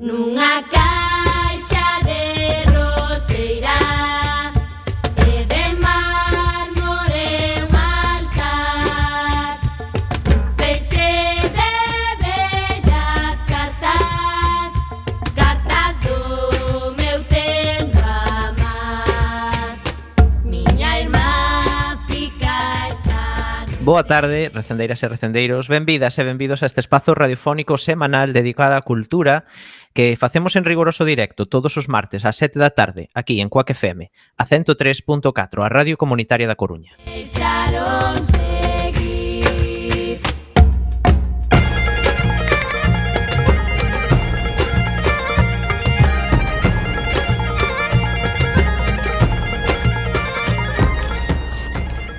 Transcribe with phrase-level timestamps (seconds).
[0.00, 0.62] nunha
[23.88, 25.66] Boa tarde, recendeiras e recendeiros.
[25.66, 29.48] Benvidas e benvidos a este espazo radiofónico semanal dedicado á cultura
[29.96, 33.72] que facemos en rigoroso directo todos os martes ás 7 da tarde aquí en Coac
[33.72, 35.32] FM, a 103.4,
[35.64, 37.00] a Radio Comunitaria da Coruña.
[37.08, 38.57] Deixaronse.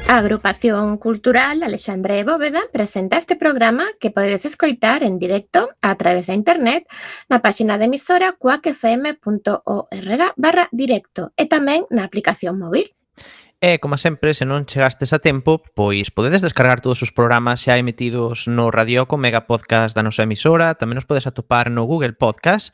[0.10, 6.26] A agrupación cultural Alexandre Bóveda presenta este programa que podedes escoitar en directo a través
[6.26, 6.90] da internet
[7.30, 12.90] na páxina de emisora cuacfm.org barra directo e tamén na aplicación móvil.
[13.62, 17.78] E, como sempre, se non chegastes a tempo, pois podedes descargar todos os programas xa
[17.78, 22.74] emitidos no Radioco Mega Podcast da nosa emisora, tamén os podes atopar no Google Podcast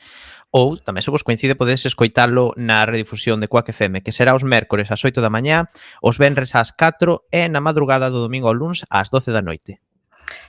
[0.56, 4.48] ou tamén se vos coincide podedes escoitalo na redifusión de Quack FM, que será os
[4.48, 5.68] mércores ás 8 da mañá,
[6.00, 9.84] os venres ás 4 e na madrugada do domingo ao luns ás 12 da noite.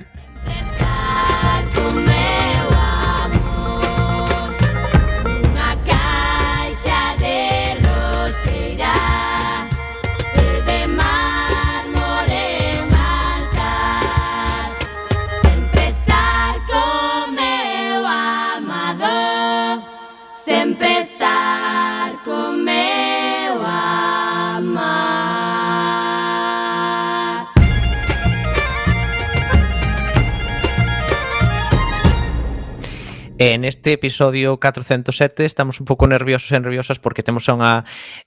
[33.38, 37.74] E neste episodio 407 estamos un pouco nerviosos e nerviosas porque temos a unha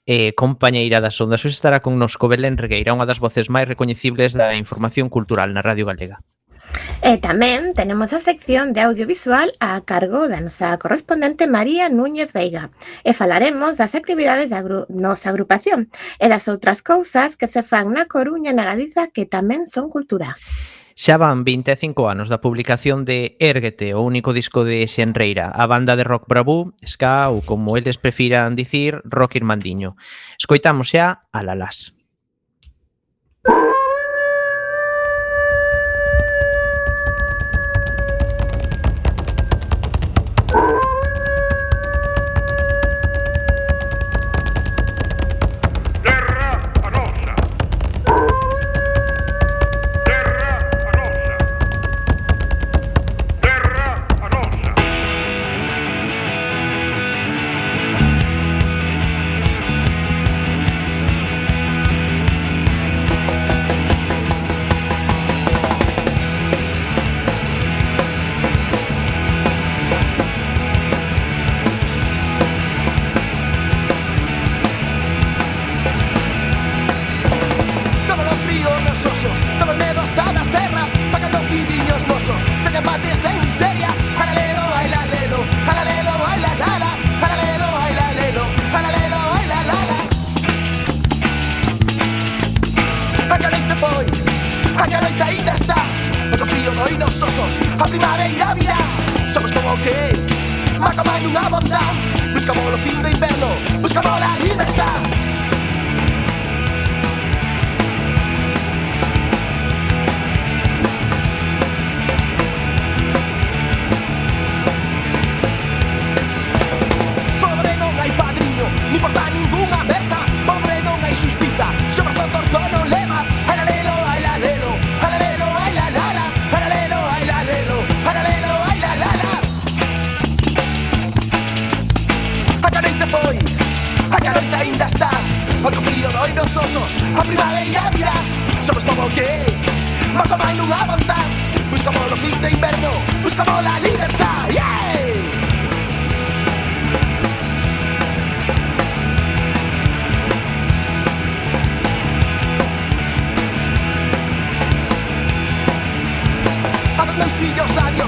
[0.06, 1.42] eh, compañeira das ondas.
[1.42, 5.66] Hoxe estará con nosco Belén Regueira, unha das voces máis recoñecibles da información cultural na
[5.66, 6.22] Radio Galega.
[7.02, 12.70] E tamén tenemos a sección de audiovisual a cargo da nosa correspondente María Núñez Veiga
[13.02, 15.90] e falaremos das actividades da agru nosa agrupación
[16.22, 19.90] e das outras cousas que se fan na Coruña e na Galiza que tamén son
[19.90, 20.38] cultura.
[21.00, 25.96] Xa van 25 anos da publicación de Érguete, o único disco de Xenreira, a banda
[25.96, 29.96] de rock bravú, ska ou como eles prefiran dicir, rock irmandiño.
[30.36, 31.96] Escoitamos xa a Lalás.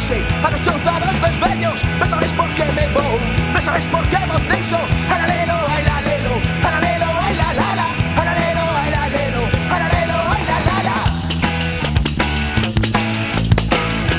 [0.01, 1.85] sé, a destrozar los desveños.
[2.01, 3.21] ¿Me sabes por qué me voy?
[3.53, 4.79] ¿Me sabes por qué vos tenso?
[5.11, 6.35] Alalelo, alalelo,
[6.65, 7.87] alalelo, alalala,
[8.17, 9.43] alalelo, alalelo,
[9.75, 10.97] alalelo, alalala.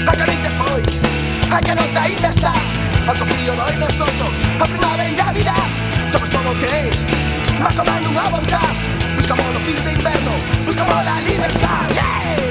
[0.08, 0.82] A que te foi,
[1.52, 2.54] a que non te ainda está,
[3.08, 5.68] Alto frío no hay nosotros, a primavera y Navidad.
[6.10, 6.92] Sabes todo que
[7.62, 8.74] va comando a avanzar.
[9.16, 10.32] Buscamos los fines de inverno,
[10.66, 11.90] buscamos la libertad.
[11.94, 12.43] Yeah!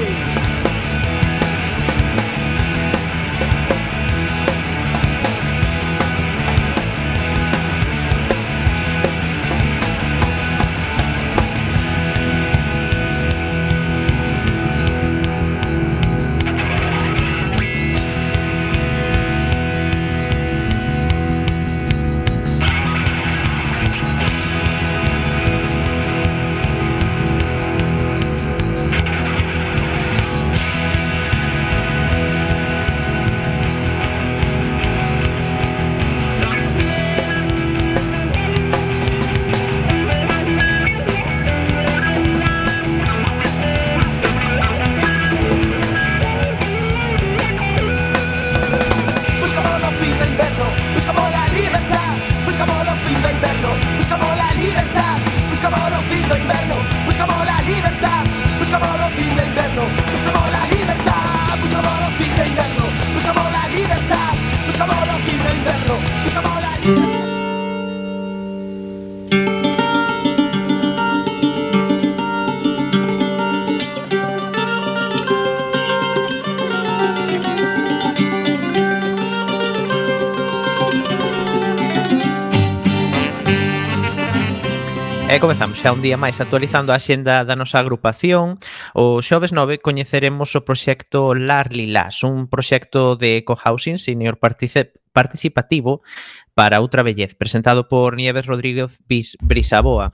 [85.33, 88.61] E comezamos xa un día máis actualizando a xenda da nosa agrupación.
[88.93, 96.05] O xoves 9 coñeceremos o proxecto Lar Lilás, un proxecto de cohousing senior participativo
[96.53, 99.01] para outra vellez, presentado por Nieves Rodríguez
[99.41, 100.13] Brisaboa.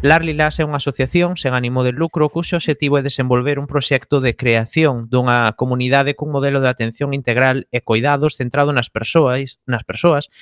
[0.00, 4.24] Lar Lilás é unha asociación sen ánimo de lucro cuxo obxectivo é desenvolver un proxecto
[4.24, 9.84] de creación dunha comunidade cun modelo de atención integral e coidados centrado nas persoas, nas
[9.84, 10.32] persoas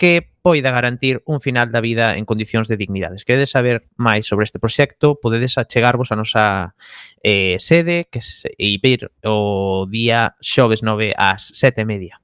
[0.00, 3.28] que poida garantir un final da vida en condicións de dignidades.
[3.28, 6.72] Queredes saber máis sobre este proxecto, podedes achegarvos a nosa
[7.20, 12.14] eh, sede que se, e ver o día xoves 9 ás 7 e media.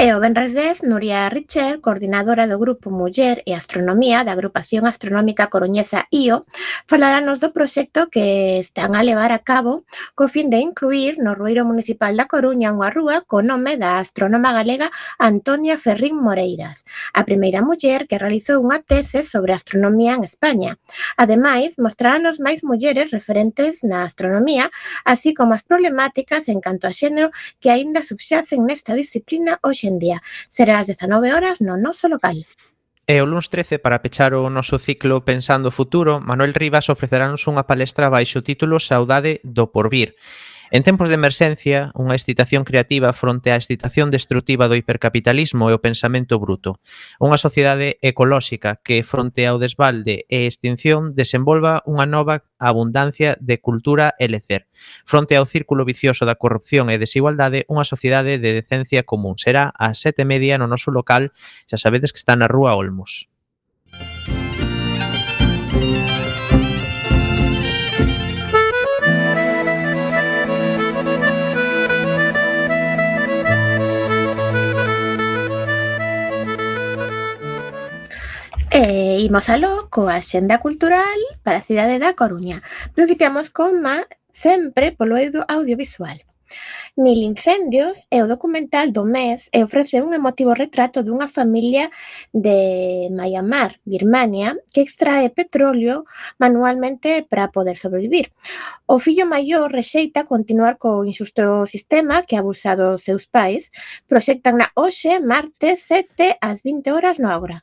[0.00, 5.52] E o Benres 10, Nuria Richer, coordinadora do Grupo Muller e Astronomía da Agrupación Astronómica
[5.52, 6.48] Coruñesa IO,
[6.88, 9.84] falaranos do proxecto que están a levar a cabo
[10.16, 14.56] co fin de incluir no Rueiro Municipal da Coruña unha rúa co nome da astrónoma
[14.56, 14.88] galega
[15.20, 20.80] Antonia Ferrín Moreiras, a primeira muller que realizou unha tese sobre astronomía en España.
[21.20, 24.72] Ademais, mostraranos máis mulleres referentes na astronomía,
[25.04, 27.28] así como as problemáticas en canto a xénero
[27.60, 30.22] que aínda subxacen nesta disciplina hoxe en día.
[30.48, 32.46] Será ás 19 horas no noso local.
[33.10, 37.42] E o luns 13, para pechar o noso ciclo Pensando o Futuro, Manuel Rivas ofrecerános
[37.50, 40.14] unha palestra baixo título Saudade do Porvir.
[40.72, 45.82] En tempos de emerxencia, unha excitación creativa fronte á excitación destructiva do hipercapitalismo e o
[45.82, 46.78] pensamento bruto.
[47.18, 54.14] Unha sociedade ecolóxica que, fronte ao desbalde e extinción, desenvolva unha nova abundancia de cultura
[54.22, 54.70] e lecer.
[55.02, 59.42] Fronte ao círculo vicioso da corrupción e desigualdade, unha sociedade de decencia común.
[59.42, 61.34] Será ás sete media no noso local,
[61.66, 63.29] xa sabedes que está na Rúa Olmos.
[79.30, 82.58] Imos aló coa xenda Cultural para a cidade da Coruña.
[82.96, 85.14] Principiamos con ma, sempre polo
[85.54, 86.18] audiovisual.
[86.98, 91.94] Mil incendios é o documental do mes e ofrece un emotivo retrato dunha familia
[92.34, 92.58] de
[93.14, 96.02] Myanmar, Birmania, que extrae petróleo
[96.42, 98.34] manualmente para poder sobrevivir.
[98.90, 103.70] O fillo maior rexeita continuar co injusto sistema que abusa dos seus pais.
[104.10, 107.62] Proxectan na hoxe, martes 7 ás 20 horas no Aura.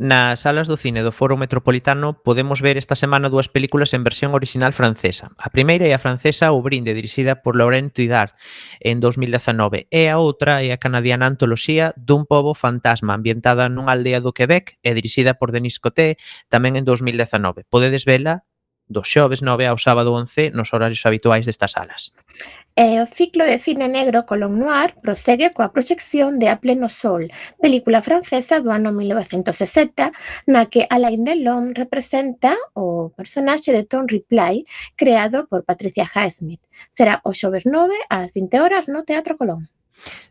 [0.00, 4.32] Nas salas do cine do Foro Metropolitano podemos ver esta semana dúas películas en versión
[4.32, 5.36] orixinal francesa.
[5.36, 8.32] A primeira é a francesa O Brinde, dirixida por Laurent Tuidar
[8.80, 14.24] en 2019, e a outra é a canadiana Antoloxía dun pobo fantasma, ambientada nunha aldea
[14.24, 16.16] do Quebec e dirixida por Denis Coté
[16.48, 17.68] tamén en 2019.
[17.68, 18.48] Podedes vela
[18.90, 22.10] dos xoves 9 ao sábado 11 nos horarios habituais destas salas.
[22.74, 27.30] E o ciclo de cine negro Colón Noir prosegue coa proxección de A pleno sol,
[27.62, 30.10] película francesa do ano 1960,
[30.50, 34.66] na que Alain Delon representa o personaxe de Tom Ripley,
[34.98, 36.62] creado por Patricia Highsmith.
[36.90, 39.70] Será o xoves 9 ás 20 horas no Teatro Colón.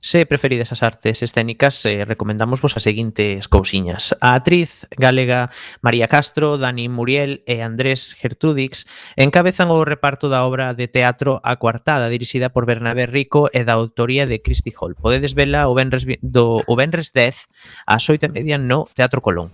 [0.01, 4.15] Se preferides as artes escénicas, eh, recomendamos vos as seguintes cousiñas.
[4.21, 10.73] A atriz galega María Castro, Dani Muriel e Andrés Gertrudix encabezan o reparto da obra
[10.73, 14.95] de teatro A Coartada, dirixida por Bernabé Rico e da autoría de Christy Hall.
[14.95, 17.49] Podedes vela o Benres, do, o Benres 10
[17.85, 19.51] ás 8 e media no Teatro Colón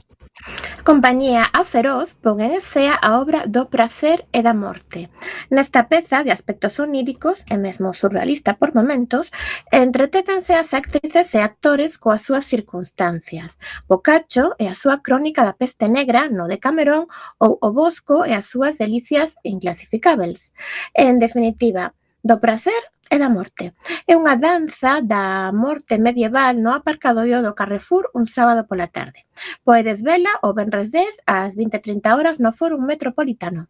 [0.85, 5.09] compañía A Feroz pon en escea a obra do pracer e da morte.
[5.49, 9.33] Nesta peza de aspectos oníricos e mesmo surrealista por momentos,
[9.73, 13.57] entretétense as actrices e actores coas súas circunstancias.
[13.89, 17.09] Bocacho e a súa crónica da peste negra no de Camerón
[17.41, 20.53] ou O Bosco e as súas delicias inclasificables.
[20.93, 22.77] En definitiva, do prazer
[23.09, 23.73] e da morte.
[24.07, 29.25] É unha danza da morte medieval no aparcadoio do Carrefour un sábado pola tarde.
[29.63, 33.69] Podedes vela o Benres 10 ás 20.30 horas no Fórum Metropolitano.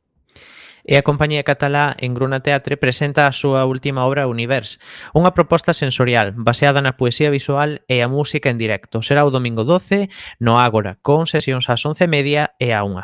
[0.85, 4.77] E a compañía catalá Engruna Teatre presenta a súa última obra Univers,
[5.17, 9.01] unha proposta sensorial baseada na poesía visual e a música en directo.
[9.01, 13.01] Será o domingo 12 no Ágora, con sesións ás 11:30 e a 1.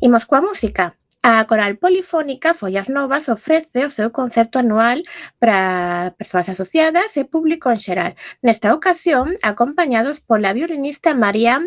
[0.00, 0.97] Imos coa música.
[1.22, 5.02] A Coral Polifónica Follas Novas ofrece o seu concerto anual
[5.40, 8.12] para persoas asociadas e público en xeral.
[8.40, 11.58] Nesta ocasión, acompañados pola violinista María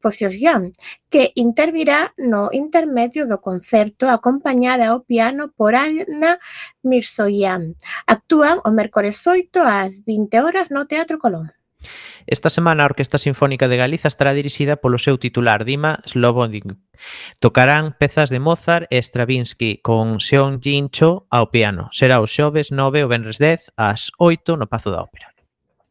[0.00, 0.72] Posiosyan,
[1.10, 6.38] que intervirá no intermedio do concerto acompañada ao piano por Ana
[6.86, 7.74] Mirsoyan.
[8.06, 11.59] Actúan o mércores 8 ás 20 horas no Teatro Colón.
[12.26, 16.78] Esta semana a Orquesta Sinfónica de Galiza estará dirixida polo seu titular Dima Slobodin.
[17.40, 21.88] Tocarán pezas de Mozart e Stravinsky con Seon Jin Cho ao piano.
[21.90, 25.32] Será o xoves 9 o venres 10 ás 8 no Pazo da Ópera.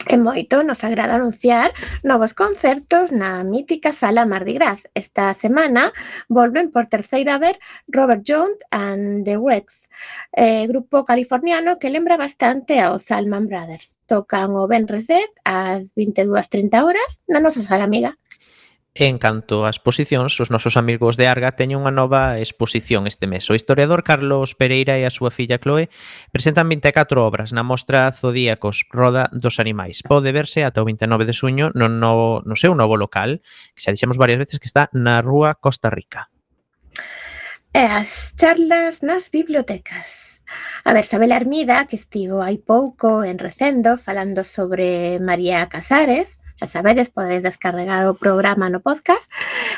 [0.07, 1.75] E moito nos agrada anunciar
[2.07, 4.87] novos concertos na mítica sala Mardi Gras.
[4.95, 5.91] Esta semana
[6.29, 7.59] volven por terceira vez
[7.91, 9.91] Robert Jones and the Rex,
[10.31, 13.99] eh, grupo californiano que lembra bastante aos Salman Brothers.
[14.07, 18.15] Tocan o Benres 10 ás 22.30 horas na nosa sala amiga.
[18.99, 23.47] En canto ás exposicións, os nosos amigos de Arga teñen unha nova exposición este mes.
[23.47, 25.87] O historiador Carlos Pereira e a súa filla Chloe
[26.35, 30.03] presentan 24 obras na mostra Zodíacos Roda dos Animais.
[30.03, 33.39] Pode verse ata o 29 de suño no, no, no seu novo local,
[33.71, 36.27] que xa dixemos varias veces que está na Rúa Costa Rica.
[37.71, 40.43] E as charlas nas bibliotecas.
[40.83, 46.67] A ver, Sabela Armida, que estivo hai pouco en Recendo falando sobre María Casares, Xa
[46.67, 49.31] sabedes, podedes descarregar o programa no podcast.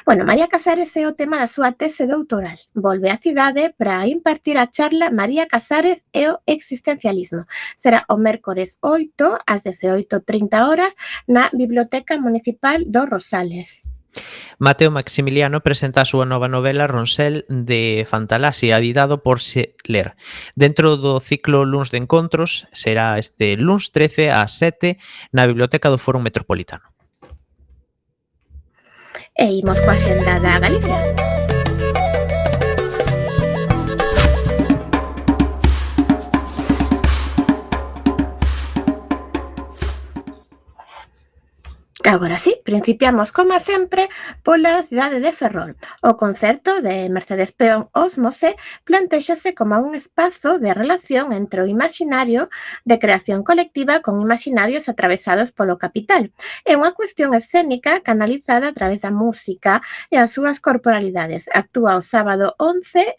[0.03, 2.57] Bueno, María Casares é o tema da súa tese doutoral.
[2.73, 7.45] Volve á cidade para impartir a charla María Casares e o existencialismo.
[7.77, 10.97] Será o mércores 8 ás 18.30 horas
[11.29, 13.85] na Biblioteca Municipal do Rosales.
[14.59, 19.39] Mateo Maximiliano presenta a súa nova novela Ronsel de Fantalasia, editado por
[19.85, 20.13] Ler.
[20.55, 24.99] Dentro do ciclo Luns de Encontros, será este luns 13 ás 7
[25.31, 26.85] na Biblioteca do Foro Metropolitano.
[29.37, 30.99] E imos coa xenda da Galicia.
[42.09, 44.09] Agora sí, principiamos, como sempre,
[44.43, 45.77] pola cidade de Ferrol.
[46.01, 52.49] O concerto de Mercedes Peón Osmose plantexase como un espazo de relación entre o imaginario
[52.85, 56.33] de creación colectiva con imaginarios atravesados polo capital.
[56.65, 61.47] É unha cuestión escénica canalizada a través da música e as súas corporalidades.
[61.53, 63.13] Actúa o sábado 11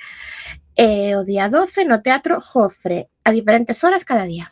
[0.75, 4.51] e o día 12 no Teatro Jofre, a diferentes horas cada día.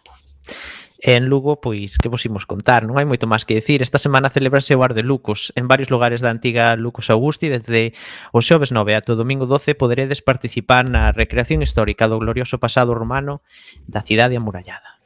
[1.00, 2.84] E en Lugo, pois, que vos imos contar?
[2.84, 3.80] Non hai moito máis que decir.
[3.80, 7.48] Esta semana celebrase o Ar de Lucos en varios lugares da antiga Lucos Augusti.
[7.48, 7.96] Desde
[8.36, 12.92] o xoves 9 ata o domingo 12 poderedes participar na recreación histórica do glorioso pasado
[12.92, 13.40] romano
[13.88, 15.00] da cidade amurallada.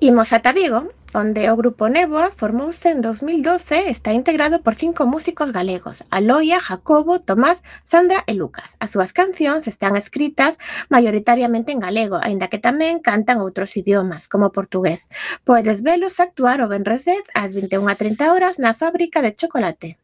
[0.00, 5.52] Imos ata Vigo, onde o grupo Néboa formouse en 2012 está integrado por cinco músicos
[5.52, 8.76] galegos, Aloia, Jacobo, Tomás, Sandra e Lucas.
[8.80, 10.58] As súas cancións están escritas
[10.90, 15.08] maioritariamente en galego, aínda que tamén cantan outros idiomas, como portugués.
[15.46, 19.96] Podes velos actuar o Benres 10 ás 21:30 horas na fábrica de chocolate.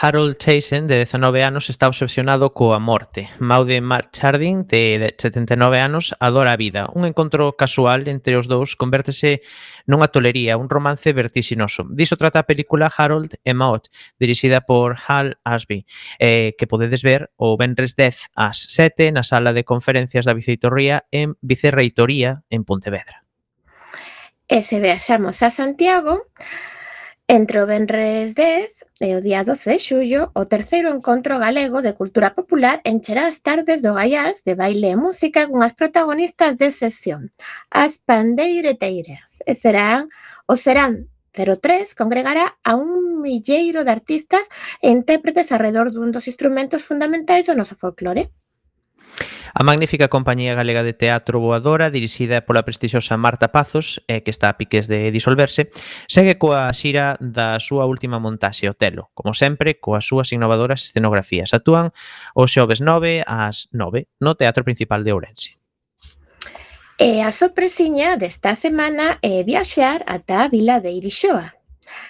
[0.00, 3.30] Harold Chaysen, de 19 anos, está obsesionado coa morte.
[3.38, 6.90] Maude Marchardin, de 79 anos, adora a vida.
[6.94, 9.46] Un encontro casual entre os dous convértese
[9.86, 11.86] nunha tolería, un romance vertixinoso.
[11.88, 13.86] Diso trata a película Harold e Maud,
[14.18, 15.86] dirixida por Hal Ashby,
[16.18, 21.06] eh, que podedes ver o Benres 10 ás 7 na sala de conferencias da Vicerreitoría
[21.14, 23.22] en, Vicerreitoría en Pontevedra.
[24.50, 26.28] E se viaxamos a Santiago,
[27.28, 31.94] entre o Benres 10 e o día 12 de xullo, o terceiro encontro galego de
[31.94, 37.34] cultura popular encherá as tardes do Gaiás de baile e música cunhas protagonistas de sesión,
[37.70, 40.06] as pandeireteiras, e serán,
[40.46, 44.46] o serán 03 congregará a un milleiro de artistas
[44.78, 48.30] e intérpretes alrededor dun dos instrumentos fundamentais do noso folclore.
[49.56, 54.48] A magnífica compañía galega de teatro voadora, dirixida pola prestixiosa Marta Pazos, eh, que está
[54.48, 55.70] a piques de disolverse,
[56.10, 61.54] segue coa xira da súa última montaxe, Otelo, como sempre, coas súas innovadoras escenografías.
[61.54, 61.94] Actúan
[62.34, 65.54] o xoves 9 ás 9 no Teatro Principal de Ourense.
[66.98, 71.54] E a sorpresiña desta semana é viaxar ata a vila de Irixoa,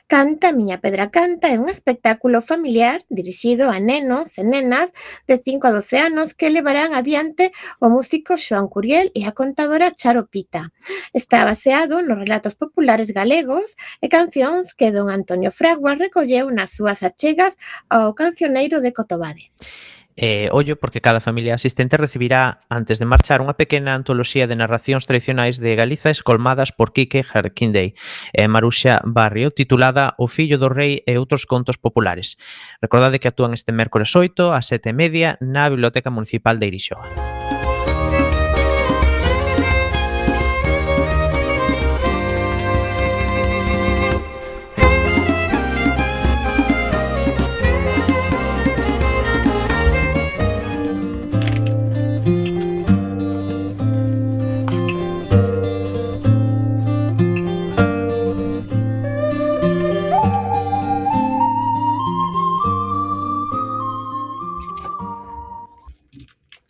[0.07, 4.93] Canta Miña Pedra Canta é un espectáculo familiar dirixido a nenos e nenas
[5.27, 9.93] de 5 a 12 anos que levarán adiante o músico Xoan Curiel e a contadora
[9.93, 10.73] Charo Pita.
[11.13, 17.03] Está baseado nos relatos populares galegos e cancións que don Antonio Fragua recolleu nas súas
[17.03, 17.57] achegas
[17.89, 19.51] ao cancioneiro de Cotobade.
[20.17, 25.11] Eh, ollo porque cada familia asistente recibirá, antes de marchar, unha pequena antoloxía de narracións
[25.11, 27.99] tradicionais de Galiza escolmadas por Quique Jarquindei
[28.31, 32.39] e Maruxa Barrio, titulada O fillo do rei e outros contos populares.
[32.79, 37.34] Recordade que actúan este mércores 8 a 7 media na Biblioteca Municipal de Irixoa.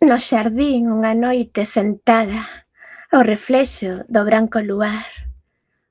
[0.04, 2.68] No xardín unha noite sentada
[3.08, 5.08] ao reflexo do branco luar,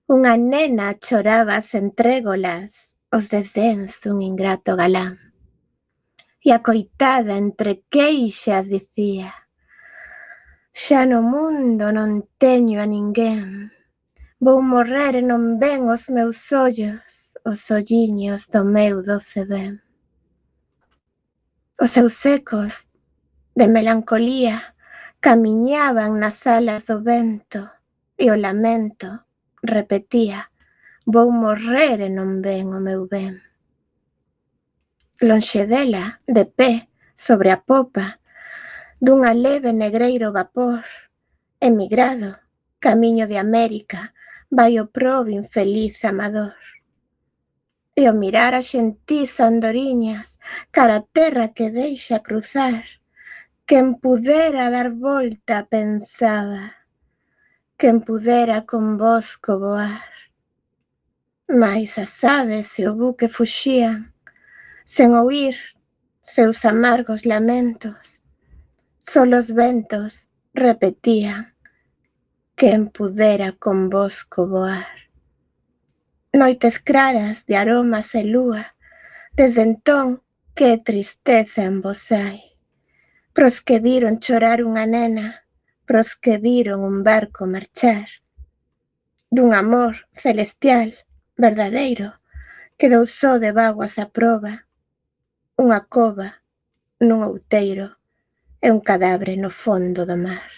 [0.06, 5.18] unha nena choraba sen trégolas os desdéns dun ingrato galán.
[6.46, 9.34] E a coitada entre queixas dicía,
[10.70, 13.74] xa no mundo non teño a ninguén,
[14.38, 19.82] vou morrer e non ven os meus ollos, os olliños do meu doce ben.
[21.82, 22.93] Os seus secos
[23.56, 24.76] de melancolía
[25.20, 27.62] camiñaban nas alas do vento
[28.18, 29.10] e o lamento
[29.62, 30.50] repetía
[31.06, 33.40] vou morrer e non ven o meu ben.
[35.22, 38.20] Lonxe dela, de pé, sobre a popa,
[39.00, 40.84] dunha leve negreiro vapor,
[41.60, 42.40] emigrado,
[42.80, 44.14] camiño de América,
[44.50, 46.56] vai o probo infeliz amador.
[47.96, 50.40] E o mirar a xentís andoriñas,
[50.72, 53.03] cara a terra que deixa cruzar,
[53.74, 56.76] Quen pudera dar volta pensaba,
[57.76, 60.12] quen pudera con vos voar.
[61.48, 64.14] Mais as aves e o buque fuxían,
[64.86, 65.58] sen oír
[66.22, 68.22] seus amargos lamentos.
[69.02, 71.56] Só os ventos repetían,
[72.56, 75.10] quen pudera con vos voar.
[76.32, 78.76] Noites claras de aromas e lúa,
[79.34, 80.22] desde entón
[80.54, 82.53] que tristeza en vos hai
[83.34, 85.42] Pros que viron chorar unha nena,
[85.90, 88.06] pros que viron un barco marchar.
[89.34, 90.94] Dun amor celestial,
[91.34, 92.14] verdadeiro,
[92.78, 94.70] quedou só de vaguas a proba,
[95.58, 96.30] unha cova
[97.02, 97.98] nun outeiro
[98.62, 100.50] e un cadáver no fondo do mar.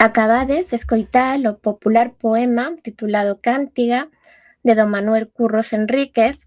[0.00, 4.08] Acabades de escoitar o popular poema titulado Cántiga
[4.62, 6.38] de don Manuel Curros Enríquez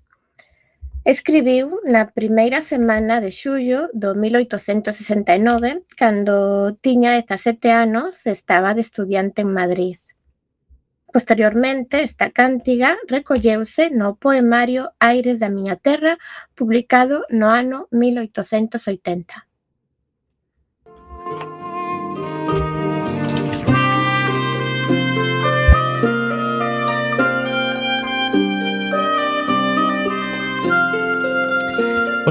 [1.04, 8.88] escribiu na primeira semana de xullo do 1869 cando tiña 17 anos e estaba de
[8.88, 10.00] estudiante en Madrid.
[11.12, 16.16] Posteriormente, esta cántiga recolleuse no poemario Aires da miña terra
[16.56, 19.51] publicado no ano 1880.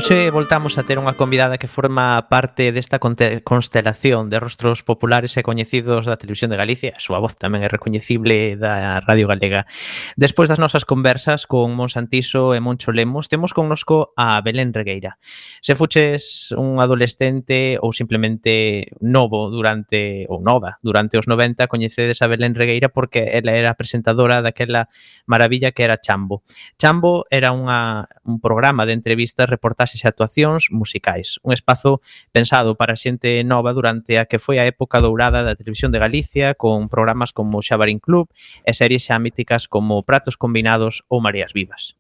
[0.01, 5.45] Hoxe voltamos a ter unha convidada que forma parte desta constelación de rostros populares e
[5.45, 6.97] coñecidos da Televisión de Galicia.
[6.97, 9.69] A súa voz tamén é recoñecible da Radio Galega.
[10.17, 15.21] Despois das nosas conversas con Mon Santiso e Moncho Lemos, temos connosco a Belén Regueira.
[15.61, 22.27] Se fuches un adolescente ou simplemente novo durante ou nova durante os 90, coñecedes a
[22.33, 24.89] Belén Regueira porque ela era presentadora daquela
[25.29, 26.41] maravilla que era Chambo.
[26.81, 31.39] Chambo era unha, un programa de entrevistas, reportaxes clases e actuacións musicais.
[31.43, 32.01] Un espazo
[32.33, 36.55] pensado para xente nova durante a que foi a época dourada da televisión de Galicia
[36.55, 38.31] con programas como Xabarín Club
[38.63, 41.99] e series xa míticas como Pratos Combinados ou Marías Vivas.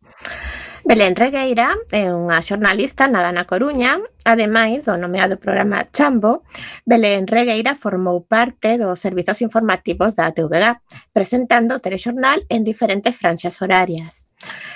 [0.90, 6.42] Belén Regueira é unha xornalista nada na Coruña, ademais do nomeado programa Chambo,
[6.83, 10.83] Belén Regueira formou parte dos servizos informativos da TVG,
[11.14, 14.26] presentando o telexornal en diferentes franxas horarias.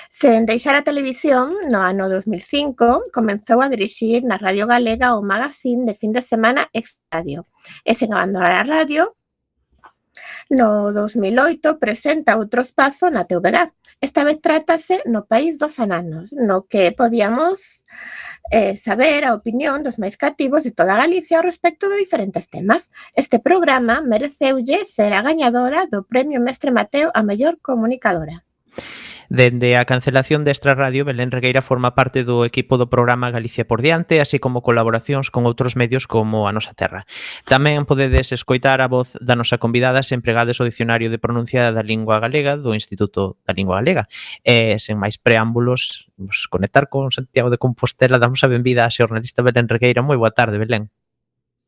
[0.07, 5.83] Sen deixar a televisión, no ano 2005, comenzou a dirixir na Radio Galega o magazín
[5.83, 7.43] de fin de semana Extradio.
[7.83, 9.11] e sen abandonar a radio,
[10.49, 16.67] No 2008 presenta outro espazo na TVG, Esta vez trátase no país dos ananos, no
[16.67, 17.85] que podíamos
[18.51, 22.91] eh, saber a opinión dos máis cativos de toda Galicia ao respecto de diferentes temas.
[23.15, 28.45] Este programa mereceulle ser a gañadora do Premio Mestre Mateo a mellor comunicadora.
[29.29, 33.81] Dende a cancelación desta radio, Belén Regueira forma parte do equipo do programa Galicia por
[33.81, 37.09] Diante, así como colaboracións con outros medios como a Nosa Terra.
[37.49, 41.81] Tamén podedes escoitar a voz da nosa convidada se empregades o Dicionario de Pronuncia da
[41.81, 44.05] Lingua Galega do Instituto da Lingua Galega.
[44.45, 48.21] E, sen máis preámbulos, vos conectar con Santiago de Compostela.
[48.21, 50.05] Damos a benvida a xornalista Belén Regueira.
[50.05, 50.93] Moi boa tarde, Belén.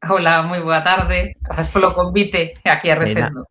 [0.06, 1.34] Hola, moi boa tarde.
[1.41, 3.50] Grazas polo convite aquí a Recendo.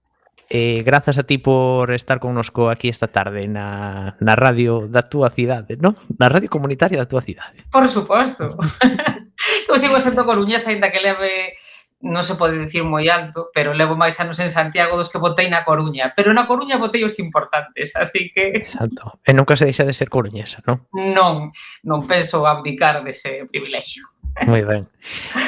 [0.49, 5.27] Eh, grazas a ti por estar connosco aquí esta tarde na, na radio da túa
[5.29, 5.99] cidade, non?
[6.23, 7.67] Na radio comunitaria da túa cidade.
[7.71, 8.55] Por suposto.
[9.69, 11.59] Eu sigo sendo coruñesa, ainda que leve
[12.07, 15.49] non se pode dicir moi alto, pero levo máis anos en Santiago dos que botei
[15.49, 16.13] na Coruña.
[16.15, 18.53] Pero na Coruña botei os importantes, así que...
[18.53, 19.19] Exacto.
[19.25, 20.85] E nunca se deixa de ser coruñesa, non?
[20.93, 21.51] Non,
[21.83, 24.05] non penso abdicar dese privilexio.
[24.45, 24.87] Moi ben.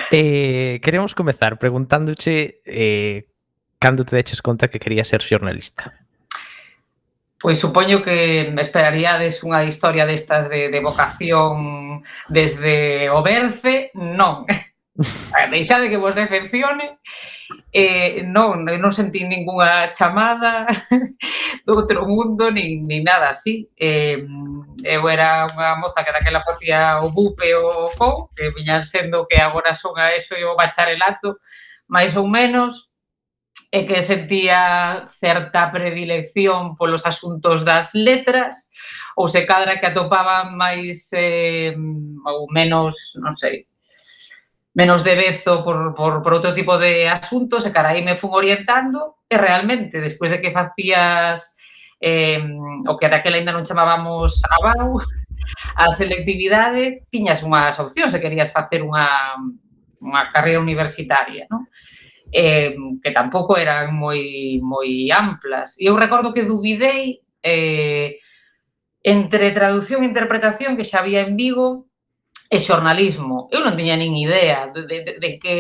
[0.09, 3.29] Eh, queremos comezar preguntándoche eh,
[3.79, 5.95] cando te deches conta que quería ser xornalista?
[7.39, 14.43] Pois supoño que esperaríades unha historia destas de, de vocación desde o berce, non.
[15.55, 16.99] Deixade que vos decepcione.
[17.71, 20.67] Eh, non, non sentí ningunha chamada
[21.67, 23.71] do outro mundo, nin, nin nada así.
[23.79, 24.19] Eh,
[24.83, 29.39] eu era unha moza que daquela facía o bupe o FO, que viñan sendo que
[29.39, 31.39] agora son a eso e o bacharelato,
[31.87, 32.88] máis ou menos,
[33.69, 38.73] e que sentía certa predilección polos asuntos das letras,
[39.13, 41.77] ou se cadra que atopaba máis eh,
[42.25, 43.69] ou menos, non sei,
[44.73, 48.33] menos de bezo por, por, por outro tipo de asuntos, e cara, aí me fun
[48.33, 51.59] orientando, e realmente, despois de que facías
[52.01, 52.41] eh,
[52.89, 54.97] o que daquela ainda non chamábamos abau,
[55.77, 59.37] a selectividade, tiñas unhas opcións se querías facer unha,
[60.01, 61.69] unha carreira universitaria, non?
[62.33, 65.81] eh, que tampouco eran moi moi amplas.
[65.81, 68.19] E eu recordo que dubidei eh,
[69.03, 71.89] entre traducción e interpretación que xa había en Vigo
[72.49, 73.49] e xornalismo.
[73.53, 75.57] Eu non tiña nin idea de, de, de que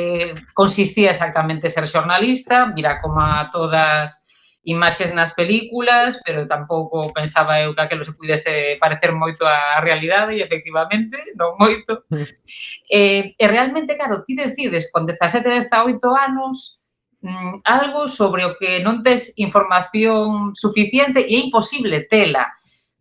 [0.56, 4.27] consistía exactamente ser xornalista, mira como a todas
[4.64, 10.34] imaxes nas películas, pero tampouco pensaba eu que aquilo se pudese parecer moito á realidade
[10.36, 12.04] e efectivamente non moito.
[12.90, 16.82] e, eh, e realmente, claro, ti decides con 17, 18 anos
[17.22, 22.50] mm, algo sobre o que non tes información suficiente e é imposible tela.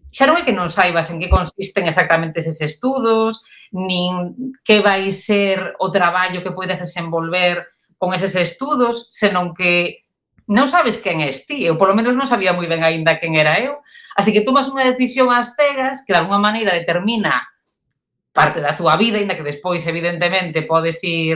[0.08, 3.44] Xa non é que non saibas en que consisten exactamente eses estudos,
[3.76, 7.68] nin que vai ser o traballo que podes desenvolver
[8.00, 10.07] con eses estudos, senón que
[10.48, 13.60] non sabes quen és ti, eu polo menos non sabía moi ben aínda quen era
[13.60, 13.84] eu,
[14.16, 17.44] así que tomas unha decisión ás cegas que de alguma maneira determina
[18.32, 21.36] parte da túa vida, aínda que despois evidentemente podes ir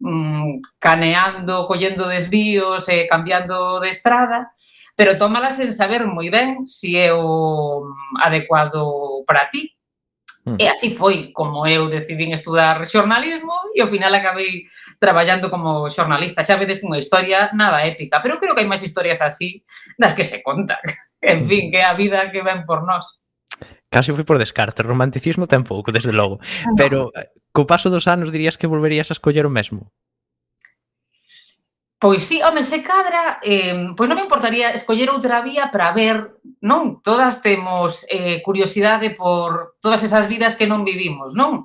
[0.00, 4.48] mm, caneando, collendo desvíos e eh, cambiando de estrada,
[4.96, 9.75] pero tómalas sen saber moi ben se si é o mm, adecuado para ti.
[10.46, 10.62] Mm.
[10.62, 14.70] E así foi como eu decidín estudar xornalismo e ao final acabei
[15.02, 16.46] traballando como xornalista.
[16.46, 19.66] Xa vedes unha historia nada épica, pero creo que hai máis historias así
[19.98, 20.78] das que se contan.
[21.18, 21.70] en fin, mm.
[21.74, 23.18] que é a vida que ven por nós.
[23.90, 26.38] Casi fui por descarte, romanticismo tampouco, desde logo.
[26.78, 29.90] Pero eh, co paso dos anos dirías que volverías a escoller o mesmo?
[31.98, 36.44] Pois sí, home, se cadra, eh, pois non me importaría escoller outra vía para ver,
[36.60, 37.00] non?
[37.00, 41.64] Todas temos eh, curiosidade por todas esas vidas que non vivimos, non?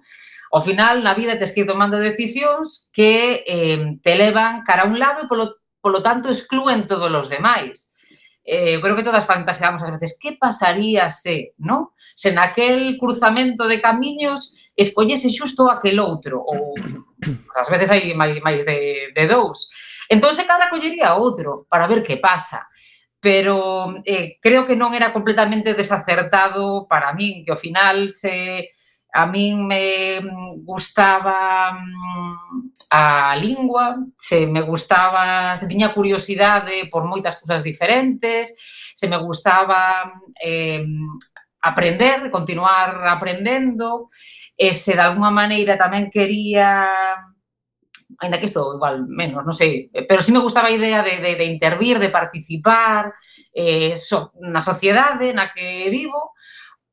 [0.56, 4.90] Ao final, na vida tes que ir tomando decisións que eh, te levan cara a
[4.90, 7.92] un lado e polo, polo tanto excluen todos os demais.
[8.48, 11.92] Eh, eu creo que todas fantaseamos ás veces que pasaría se, non?
[12.16, 16.72] Se naquel cruzamento de camiños escollese xusto aquel outro ou
[17.60, 22.04] ás veces hai máis, máis de, de dous Entón, se cada collería outro para ver
[22.04, 22.68] que pasa.
[23.16, 28.76] Pero eh, creo que non era completamente desacertado para min, que ao final se
[29.16, 30.20] a min me
[30.68, 38.52] gustaba mm, a lingua, se me gustaba, se tiña curiosidade por moitas cousas diferentes,
[38.92, 40.84] se me gustaba eh,
[41.64, 44.12] aprender, continuar aprendendo,
[44.60, 46.84] e se de alguma maneira tamén quería
[48.22, 51.34] ainda que isto igual menos, non sei, pero sí me gustaba a idea de, de,
[51.36, 53.18] de intervir, de participar
[53.50, 56.38] eh, so, na sociedade na que vivo,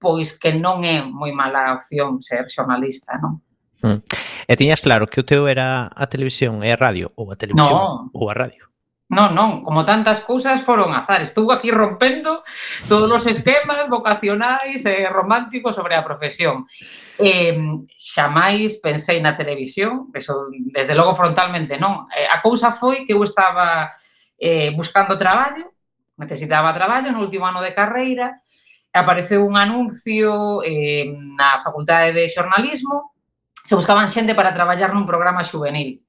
[0.00, 3.44] pois que non é moi mala opción ser xornalista, non?
[3.84, 4.00] Mm.
[4.48, 8.08] E tiñas claro que o teu era a televisión e a radio, ou a televisión
[8.08, 8.16] no.
[8.16, 8.67] ou a radio?
[9.08, 11.24] Non, non, como tantas cousas foron azar.
[11.24, 12.44] Estou aquí rompendo
[12.92, 16.68] todos os esquemas vocacionais e eh, románticos sobre a profesión.
[17.16, 17.56] Eh,
[17.96, 22.04] xamais pensei na televisión, eso desde logo frontalmente non.
[22.12, 23.96] Eh, a cousa foi que eu estaba
[24.36, 25.72] eh, buscando traballo,
[26.20, 28.44] necesitaba traballo no último ano de carreira,
[28.92, 33.16] apareceu un anuncio eh, na Facultade de Xornalismo
[33.64, 36.04] que buscaban xente para traballar nun programa juvenil.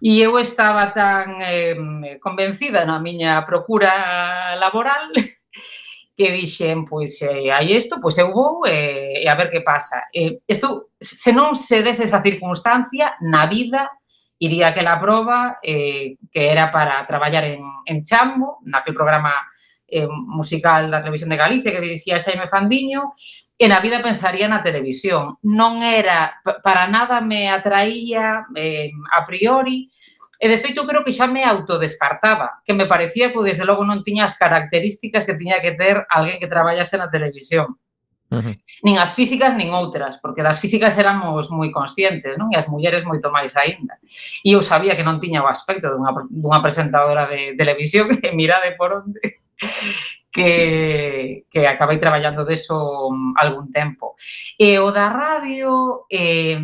[0.00, 1.76] E eu estaba tan eh,
[2.24, 5.12] convencida na miña procura laboral
[6.16, 10.08] que dixen, pois, eh, hai isto, pois eu vou eh, e a ver que pasa.
[10.12, 13.92] Eh, isto, se non se dese esa circunstancia, na vida
[14.40, 19.36] iría aquela proba eh, que era para traballar en, en Chambo, naquel programa
[19.84, 23.12] eh, musical da Televisión de Galicia que dirixía Xaime Fandiño,
[23.60, 25.36] e na vida pensaría na televisión.
[25.44, 29.84] Non era, para nada me atraía eh, a priori,
[30.40, 34.00] e de feito creo que xa me autodescartaba, que me parecía que desde logo non
[34.00, 37.76] tiña as características que tiña que ter alguén que traballase na televisión.
[38.32, 38.54] Uh -huh.
[38.80, 42.48] Nin as físicas nin outras, porque das físicas éramos moi conscientes, non?
[42.48, 44.00] E as mulleres moito máis aínda.
[44.40, 48.72] E eu sabía que non tiña o aspecto dunha, dunha presentadora de televisión, que mirade
[48.80, 49.20] por onde
[50.32, 54.14] que, que acabei traballando deso mm, algún tempo.
[54.56, 56.58] E o da radio, eh,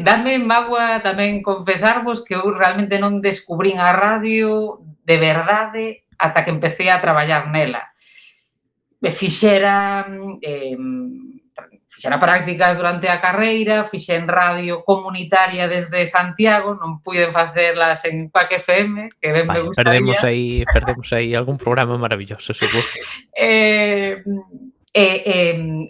[0.00, 5.84] dame mágoa tamén confesarvos que eu realmente non descubrín a radio de verdade
[6.20, 7.88] ata que empecé a traballar nela.
[9.00, 10.04] Me fixera
[10.44, 10.76] eh,
[12.00, 18.56] fixera prácticas durante a carreira, fixen radio comunitaria desde Santiago, non puiden facerlas en Quack
[18.56, 20.00] FM, que ben me Vale, gustaría.
[20.00, 22.88] perdemos aí, perdemos aí algún programa maravilloso, seguro.
[23.36, 24.24] Eh,
[24.92, 25.36] e, e,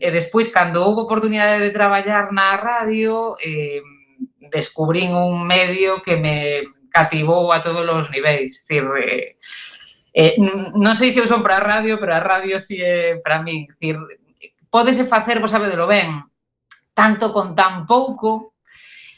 [0.03, 3.79] e despois, cando houve oportunidade de traballar na radio, eh,
[4.51, 8.67] descubrín un medio que me cativou a todos os niveis.
[8.67, 9.39] Dicir, eh,
[10.11, 10.35] eh,
[10.75, 13.71] non sei se eu son para a radio, pero a radio si é para mí.
[14.71, 16.23] Pódese facer, vos sabedelo ben,
[16.95, 18.55] tanto con tan pouco,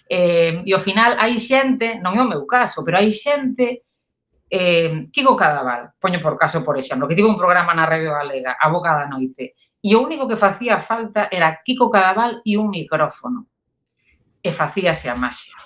[0.08, 3.84] eh, e ao final hai xente, non é o meu caso, pero hai xente
[4.52, 8.56] eh, Kiko Cadaval, poño por caso, por exemplo, que tivo un programa na Radio Galega,
[8.60, 12.68] A Boca da Noite, e o único que facía falta era Kiko Cadaval e un
[12.68, 13.48] micrófono.
[14.44, 15.56] E facíase a máxia.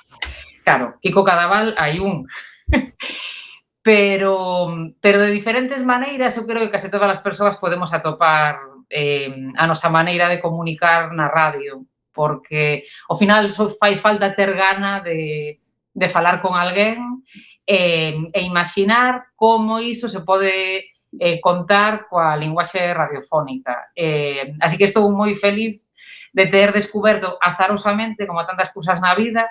[0.62, 2.26] Claro, Kiko Cadaval hai un.
[3.86, 4.70] pero,
[5.02, 9.66] pero de diferentes maneiras, eu creo que case todas as persoas podemos atopar eh, a
[9.66, 15.60] nosa maneira de comunicar na radio, porque ao final só fai falta ter gana de,
[15.92, 17.22] de falar con alguén
[17.66, 23.90] eh, e imaginar como iso se pode eh, contar coa linguaxe radiofónica.
[23.96, 25.88] Eh, así que estou moi feliz
[26.32, 29.48] de ter descoberto azarosamente, como tantas cousas na vida,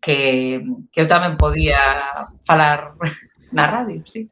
[0.00, 1.78] que, que eu tamén podía
[2.48, 2.96] falar
[3.56, 4.26] na radio, sí.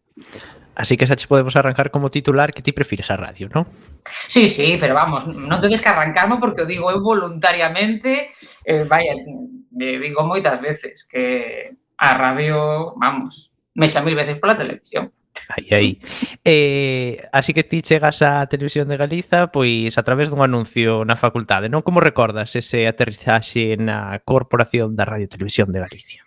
[0.74, 3.66] Así que xa che podemos arrancar como titular que ti prefires a radio, non?
[4.06, 8.30] Sí, sí, pero vamos, non tedes que arrancarme porque o digo eu voluntariamente,
[8.64, 14.56] eh, vaya, eh, digo moitas veces que a radio, vamos, me xa mil veces pola
[14.56, 15.12] televisión.
[15.50, 16.00] Aí, aí.
[16.44, 21.18] Eh, así que ti chegas á Televisión de Galiza pois a través dun anuncio na
[21.18, 21.82] facultade, non?
[21.82, 26.22] Como recordas ese aterrizaxe na Corporación da Radio Televisión de Galicia?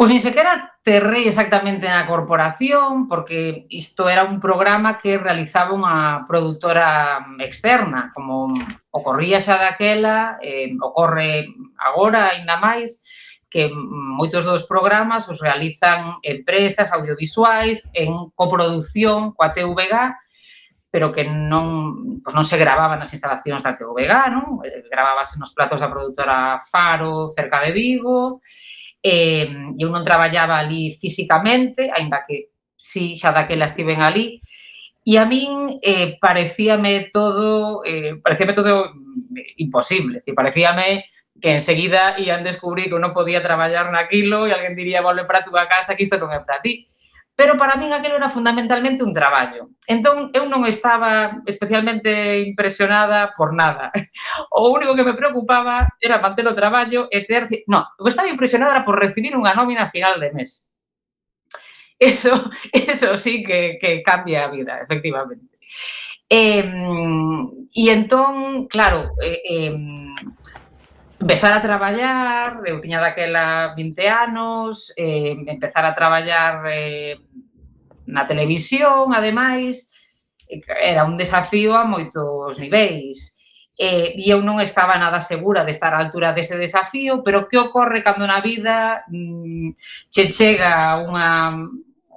[0.00, 6.24] Pois nin sequera terrei exactamente na corporación, porque isto era un programa que realizaba unha
[6.24, 8.48] produtora externa, como
[8.88, 13.04] ocorría xa daquela, eh, ocorre agora aínda máis,
[13.52, 20.16] que moitos dos programas os realizan empresas audiovisuais en coproducción coa TVG,
[20.88, 24.64] pero que non, pois non se gravaban nas instalacións da TVG, non?
[24.64, 28.69] Eh, Gravábase nos platos da produtora Faro cerca de Vigo, e
[29.02, 29.48] eh,
[29.80, 34.40] eu non traballaba ali físicamente, aínda que si sí, xa daquela estiven ali,
[35.04, 41.04] e a min eh, parecíame todo, eh, parecíame todo mm, imposible, decir, parecíame
[41.40, 45.40] que enseguida ian descubrir que eu non podía traballar naquilo e alguén diría, volve para
[45.40, 46.84] a túa casa que isto non é para ti
[47.40, 49.70] pero para min aquilo era fundamentalmente un traballo.
[49.88, 53.88] Entón, eu non estaba especialmente impresionada por nada.
[54.52, 57.48] O único que me preocupaba era manter o traballo e ter...
[57.64, 60.68] Non, o que estaba impresionada era por recibir unha nómina a final de mes.
[61.96, 65.56] Eso, eso sí que, que cambia a vida, efectivamente.
[66.28, 66.64] Eh,
[67.72, 69.76] e entón, claro, eh, eh,
[71.20, 77.20] Empezar a traballar, eu tiña daquela 20 anos, eh, empezar a traballar eh,
[78.08, 79.92] na televisión, ademais,
[80.80, 83.36] era un desafío a moitos niveis.
[83.76, 87.60] Eh, e eu non estaba nada segura de estar á altura dese desafío, pero que
[87.60, 89.76] ocorre cando na vida mm,
[90.08, 91.52] che chega unha,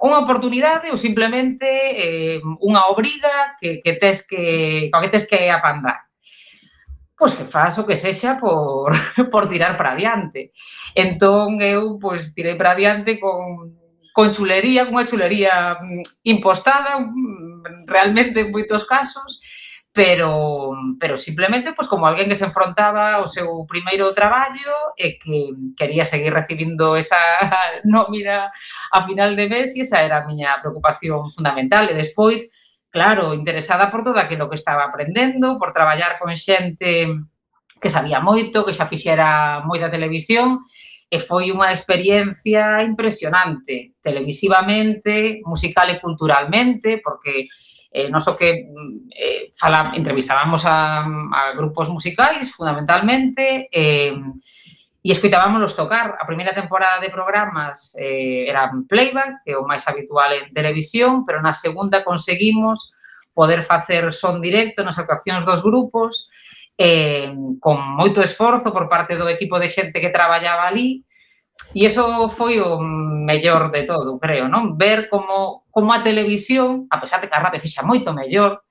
[0.00, 6.04] unha oportunidade ou simplemente eh, unha obriga que, que tes que, que tes que apandar
[7.24, 8.92] pois que faz o que sexa por,
[9.32, 10.52] por tirar para adiante.
[10.92, 13.80] Entón eu pois tirei para adiante con
[14.12, 19.40] con chulería, unha chulería mm, impostada mm, realmente en moitos casos,
[19.88, 25.48] pero pero simplemente pois como alguén que se enfrontaba ao seu primeiro traballo e que
[25.80, 27.16] quería seguir recibindo esa
[27.88, 28.52] nómina
[28.92, 32.52] a final de mes e esa era a miña preocupación fundamental e despois
[32.94, 37.10] claro, interesada por todo aquilo que estaba aprendendo, por traballar con xente
[37.82, 40.62] que sabía moito, que xa fixera moita televisión,
[41.10, 47.50] e foi unha experiencia impresionante, televisivamente, musical e culturalmente, porque
[47.90, 48.70] eh, non só que
[49.10, 54.14] eh, fala, entrevistábamos a, a grupos musicais, fundamentalmente, eh,
[55.04, 56.16] e escoitábamos tocar.
[56.16, 61.28] A primeira temporada de programas eh, era playback, que é o máis habitual en televisión,
[61.28, 62.96] pero na segunda conseguimos
[63.36, 66.32] poder facer son directo nas actuacións dos grupos,
[66.80, 67.28] eh,
[67.60, 71.04] con moito esforzo por parte do equipo de xente que traballaba ali,
[71.76, 74.80] e iso foi o mellor de todo, creo, non?
[74.80, 78.64] Ver como, como a televisión, a pesar de que a radio fixa moito mellor,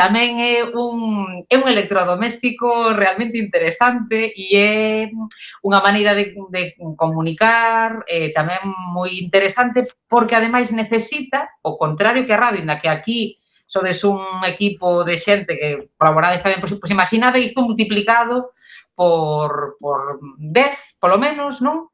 [0.00, 5.12] Tamén é un, é un electrodoméstico realmente interesante e é
[5.60, 8.64] unha maneira de, de comunicar eh, tamén
[8.96, 13.36] moi interesante porque ademais necesita, o contrario que a radio, na que aquí
[13.68, 18.56] sodes un equipo de xente que colaborades tamén, pois, pois imaginade isto multiplicado
[18.96, 21.92] por, por 10, polo menos, non?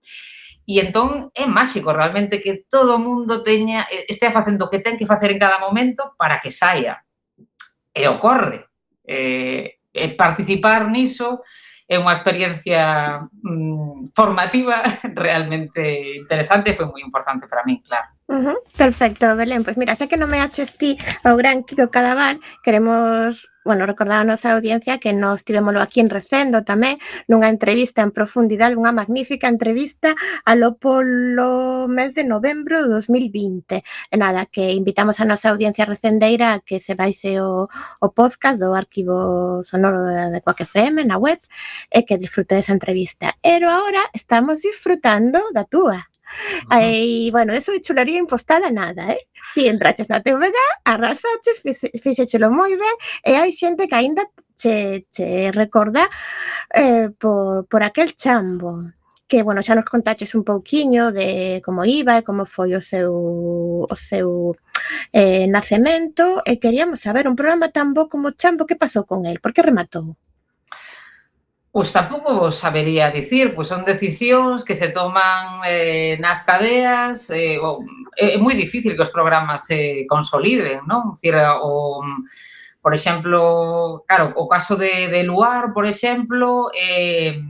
[0.62, 4.94] E entón é máxico realmente que todo o mundo teña, estea facendo o que ten
[4.94, 7.05] que facer en cada momento para que saia
[7.96, 8.68] e ocorre.
[9.08, 11.40] Eh, e participar niso
[11.88, 14.82] é unha experiencia mm, formativa
[15.14, 18.12] realmente interesante e foi moi importante para min, claro.
[18.28, 18.58] Uh -huh.
[18.76, 19.64] Perfecto, Belén.
[19.64, 23.84] Pois pues mira, xa que non me aches ti ao gran Kiko Cadaval, queremos bueno,
[23.84, 28.78] recordar a nosa audiencia que nos tivemoslo aquí en Recendo tamén, nunha entrevista en profundidade,
[28.78, 30.14] unha magnífica entrevista
[30.46, 33.82] alo polo mes de novembro de 2020.
[33.82, 38.62] E nada, que invitamos a nosa audiencia recendeira a que se baixe o, o podcast
[38.62, 41.42] do Arquivo Sonoro de, de Quack FM na web
[41.90, 43.34] e que disfrute desa entrevista.
[43.42, 46.06] Pero agora estamos disfrutando da túa.
[46.70, 49.28] Aí, bueno, eso de chularía impostada nada, eh?
[49.54, 51.62] Ti entraches na TVG, arrasaches,
[52.02, 54.22] fixechelo moi ben, e eh, hai xente que aínda
[54.54, 56.08] che, che recorda
[56.74, 58.96] eh, por, por aquel chambo
[59.28, 63.12] que, bueno, xa nos contaches un pouquiño de como iba e como foi o seu,
[63.86, 64.54] o seu
[65.12, 69.40] eh, nacemento e queríamos saber un programa tan bo como Chambo que pasou con el,
[69.42, 70.14] por que rematou?
[71.76, 77.60] Pois tampouco vos sabería dicir, pois son decisións que se toman eh, nas cadeas, eh,
[77.60, 77.84] ou,
[78.16, 81.12] é, moi difícil que os programas se consoliden, non?
[81.20, 82.00] Cir, o,
[82.80, 87.44] por exemplo, claro, o caso de, de Luar, por exemplo, eh,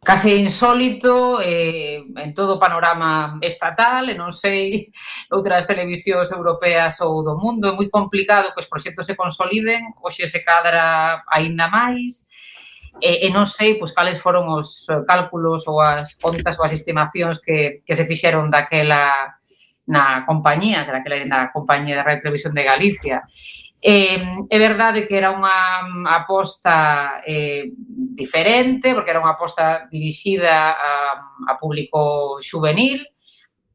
[0.00, 4.88] case insólito eh, en todo o panorama estatal e non sei
[5.36, 7.68] outras televisións europeas ou do mundo.
[7.68, 12.31] É moi complicado que os proxectos se consoliden, hoxe se cadra aínda máis,
[13.00, 16.76] E, e non sei pois, cales foron os eh, cálculos ou as contas ou as
[16.76, 19.38] estimacións que, que se fixeron daquela
[19.86, 23.24] na compañía, que daquela na compañía de Radio Televisión de Galicia.
[23.82, 27.74] Eh, é verdade que era unha mm, aposta eh,
[28.14, 30.92] diferente, porque era unha aposta dirixida a,
[31.50, 33.02] a público juvenil,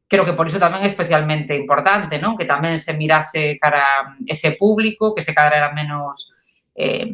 [0.08, 2.32] creo que por iso tamén é especialmente importante, non?
[2.40, 6.32] Que tamén se mirase cara ese público, que se cadra era menos
[6.78, 7.10] eh,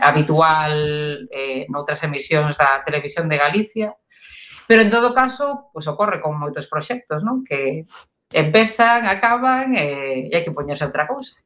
[0.00, 3.88] habitual eh, noutras emisións da televisión de Galicia.
[4.66, 7.44] Pero en todo caso, pois ocorre con moitos proxectos, non?
[7.44, 7.84] Que
[8.32, 11.36] empezan, acaban eh, e, e hai que poñerse outra cousa.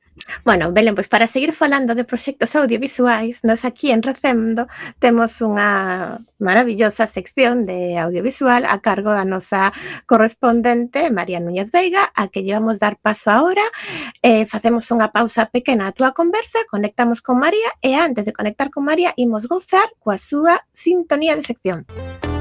[0.45, 4.67] Bueno, Belén, pois para seguir falando de proxectos audiovisuais, nós aquí en Recendo
[4.99, 9.77] temos unha maravillosa sección de audiovisual a cargo da nosa
[10.09, 13.65] correspondente María Núñez Veiga, a que llevamos dar paso agora.
[14.25, 18.73] Eh, facemos unha pausa pequena a túa conversa, conectamos con María e antes de conectar
[18.73, 21.85] con María imos gozar coa súa sintonía de sección.
[21.93, 22.36] Música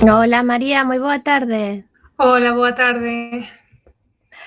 [0.00, 1.82] Hola María, moi boa tarde.
[2.22, 3.42] Hola, boa tarde.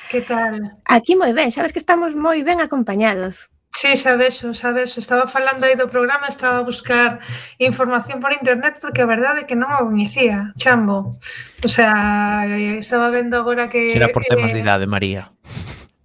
[0.08, 0.80] Que tal?
[0.88, 3.52] Aquí moi ben, sabes que estamos moi ben acompañados.
[3.76, 7.20] Sí, sabes, sabes, estaba falando aí do programa, estaba a buscar
[7.60, 11.20] información por internet porque a verdade é que non o coñecía, chambo.
[11.60, 13.91] O sea, eh, estaba vendo agora que...
[13.91, 15.36] Será por eh, temas de idade, María.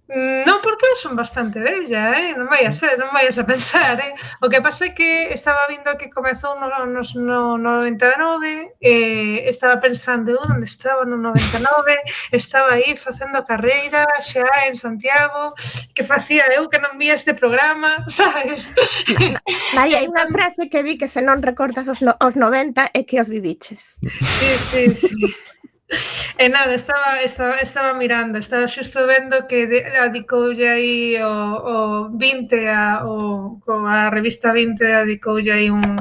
[0.07, 0.47] Mm.
[0.47, 2.31] Non, porque son bastante bella, eh?
[2.31, 3.99] non vai a ser, non vai a pensar.
[3.99, 4.15] Eh?
[4.39, 9.75] O que pasa é que estaba vindo que comezou no, no, no 99, eh, estaba
[9.83, 11.99] pensando, eu onde estaba no 99,
[12.31, 15.51] estaba aí facendo carreira xa en Santiago,
[15.91, 18.71] que facía eu eh, que non vía este programa, sabes?
[19.75, 23.03] María, hai unha frase que di que se non recordas os, no, os 90 é
[23.03, 23.99] que os viviches.
[24.23, 25.11] Sí, sí, sí.
[26.37, 32.11] E nada, estaba, estaba, estaba mirando, estaba xusto vendo que de, adicoulle aí o, o
[32.11, 33.57] 20 a, o,
[33.87, 35.95] a revista 20 adicoulle aí un,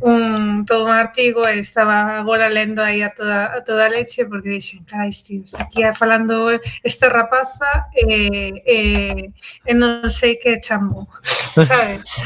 [0.00, 4.24] un todo un artigo e estaba agora lendo aí a toda, a toda a leche
[4.24, 6.48] porque dixen, carai, tío, está aquí falando
[6.82, 8.78] esta rapaza e, e,
[9.68, 11.12] e non sei que chambo,
[11.60, 12.24] sabes?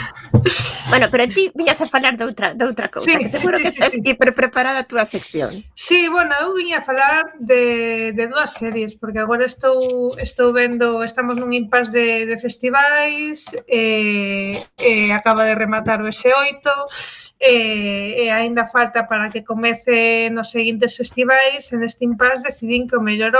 [0.88, 3.66] bueno, pero ti viñas a falar de outra, de outra cousa, sí, que seguro sí,
[3.66, 4.14] que sí, estás sí.
[4.14, 5.66] preparada a túa sección.
[5.74, 10.52] Sí, bueno, eu viña a falar falar de, de dúas series, porque agora estou estou
[10.52, 16.60] vendo, estamos nun impas de, de festivais, e, e acaba de rematar o S8,
[17.40, 23.00] e, e aínda falta para que comece nos seguintes festivais, en este impas decidín que
[23.00, 23.32] o mellor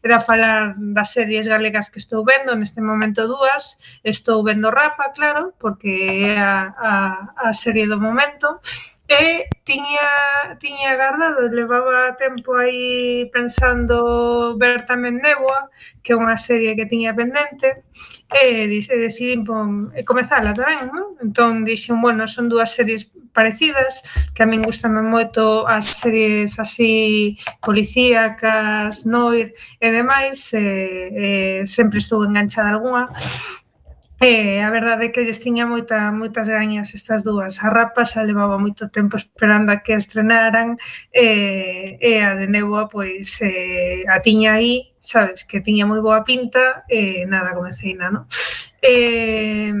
[0.00, 5.52] era falar das series galegas que estou vendo, neste momento dúas, estou vendo Rapa, claro,
[5.60, 6.92] porque é a, a,
[7.36, 8.56] a serie do momento,
[9.04, 15.70] e tiña, tiña guardado, levaba tempo aí pensando ver tamén Néboa,
[16.02, 17.86] que é unha serie que tiña pendente,
[18.26, 21.14] e dice, decidín pon, e comezala tamén, non?
[21.22, 24.02] Entón dixen, bueno, son dúas series parecidas,
[24.34, 32.02] que a min gustame moito as series así policíacas, noir e demais, e, e sempre
[32.02, 33.06] estou enganchada algunha,
[34.22, 37.58] E a verdade é que lles tiña moita, moitas gañas estas dúas.
[37.58, 40.78] A rapa xa levaba moito tempo esperando a que estrenaran
[41.10, 46.22] e, e a de Neboa pois eh, a tiña aí, sabes, que tiña moi boa
[46.22, 48.24] pinta e nada, comecei na, non?
[48.78, 49.74] Eh,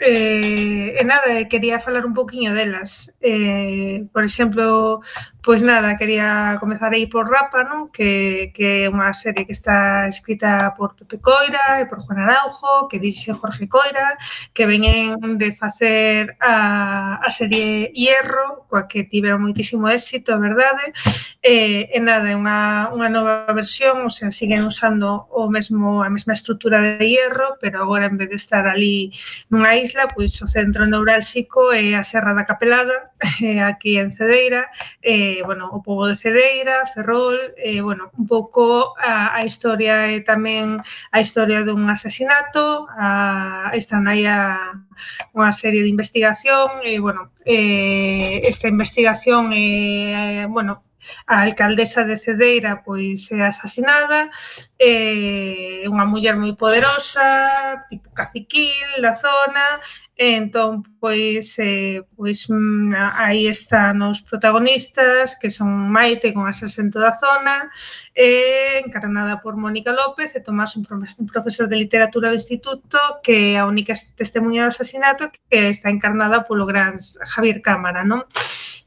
[0.00, 3.16] Eh, e nada, quería falar un poquinho delas.
[3.22, 5.00] Eh, por exemplo,
[5.40, 7.92] pois nada, quería comezar aí por Rapa, non?
[7.94, 12.90] Que, que é unha serie que está escrita por Pepe Coira e por Juan Araujo,
[12.90, 14.18] que dixe Jorge Coira,
[14.50, 20.90] que veñen de facer a, a serie Hierro, coa que tiveron moitísimo éxito, a verdade.
[21.38, 26.10] Eh, e nada, é unha, unha nova versión, o sea, siguen usando o mesmo a
[26.10, 29.12] mesma estrutura de Hierro, pero agora en vez de estar ali
[29.52, 33.12] nunha isla, pois o centro neurálxico é a Serra da Capelada,
[33.44, 34.72] eh, aquí en Cedeira,
[35.04, 40.24] eh, bueno, o povo de Cedeira, Ferrol, eh, bueno, un pouco a, a historia e
[40.24, 40.80] tamén
[41.12, 44.72] a historia dun asasinato, a, están aí a,
[45.36, 50.82] unha serie de investigación, e, eh, bueno, eh, esta investigación, eh, bueno,
[51.26, 54.30] a alcaldesa de Cedeira pois é asasinada,
[54.78, 57.24] é unha muller moi poderosa,
[57.88, 59.80] tipo caciquil da zona,
[60.16, 67.00] e entón pois eh, pois mm, aí están os protagonistas que son Maite con asasento
[67.00, 67.70] da zona,
[68.14, 70.84] e encarnada por Mónica López e Tomás un
[71.26, 76.46] profesor de literatura do instituto que é a única testemunha do asasinato que está encarnada
[76.46, 76.96] polo gran
[77.26, 78.22] Javier Cámara, non?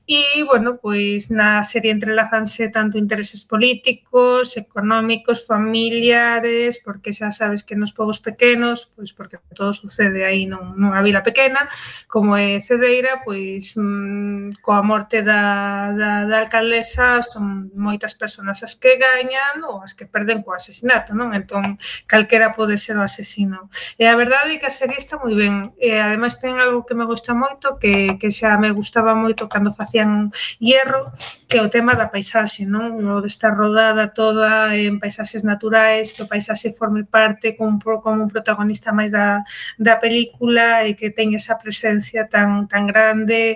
[0.09, 7.75] E, bueno, pois na serie entrelazanse tanto intereses políticos, económicos, familiares, porque xa sabes que
[7.75, 11.67] nos povos pequenos, pois porque todo sucede aí non, nunha vila pequena,
[12.07, 18.79] como é Cedeira, pois mm, coa morte da, da, da alcaldesa son moitas persoas as
[18.79, 21.35] que gañan ou as que perden co asesinato, non?
[21.35, 21.75] Entón,
[22.07, 23.67] calquera pode ser o asesino.
[23.99, 25.75] E a verdade é que a serie está moi ben.
[25.75, 29.75] E ademais ten algo que me gusta moito, que, que xa me gustaba moito cando
[29.75, 31.11] facía Sebastián Hierro,
[31.47, 32.99] que é o tema da paisaxe, non?
[33.07, 38.27] O de estar rodada toda en paisaxes naturais, que o paisaxe forme parte como, como
[38.27, 39.47] un protagonista máis da,
[39.79, 43.55] da película e que ten esa presencia tan tan grande.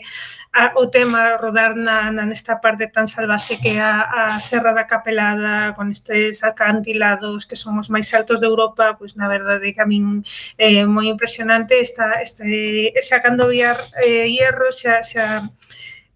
[0.55, 4.71] A, o tema rodar na, na nesta parte tan salvaxe que é a, a Serra
[4.71, 9.75] da Capelada, con estes acantilados que son os máis altos de Europa, pois na verdade
[9.75, 10.23] que a min
[10.55, 15.43] é eh, moi impresionante esta, este, xa cando viar eh, hierro xa, xa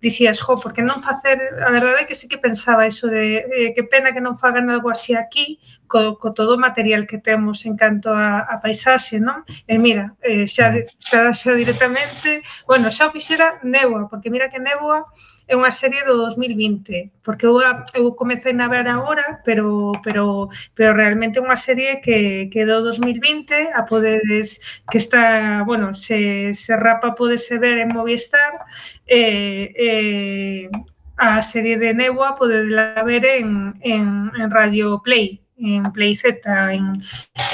[0.05, 3.41] dicías, jo, por que non facer, a verdade é que sí que pensaba iso de
[3.49, 5.57] eh, que pena que non fagan algo así aquí,
[5.89, 9.41] co, co todo o material que temos en canto a, a paisaxe, non?
[9.65, 14.45] E eh, mira, eh, xa, xa, xa directamente, bueno, xa o fixera néboa, porque mira
[14.45, 15.09] que néboa,
[15.47, 17.61] é unha serie do 2020, porque eu,
[17.93, 22.81] eu comecei a ver agora, pero pero pero realmente é unha serie que, que do
[22.81, 28.65] 2020 a podedes que está, bueno, se, se rapa podese ver en Movistar
[29.05, 30.69] eh, eh,
[31.17, 36.41] a serie de Neboa podedela ver en, en, en Radio Play, en Play Z,
[36.73, 36.91] en,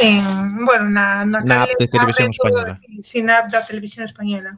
[0.01, 2.75] en bueno, na, na, na app de televisión española.
[3.01, 4.57] Sin app da televisión española.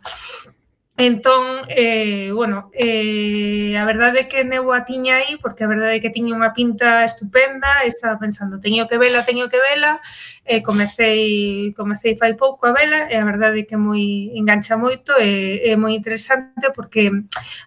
[0.96, 5.98] Entón, eh, bueno, eh, a verdade é que neu a tiña aí, porque a verdade
[5.98, 9.98] é que tiña unha pinta estupenda, e estaba pensando, teño que vela, teño que vela,
[10.46, 15.18] e comecei, comecei fai pouco a vela, e a verdade é que moi engancha moito,
[15.18, 17.10] e é moi interesante, porque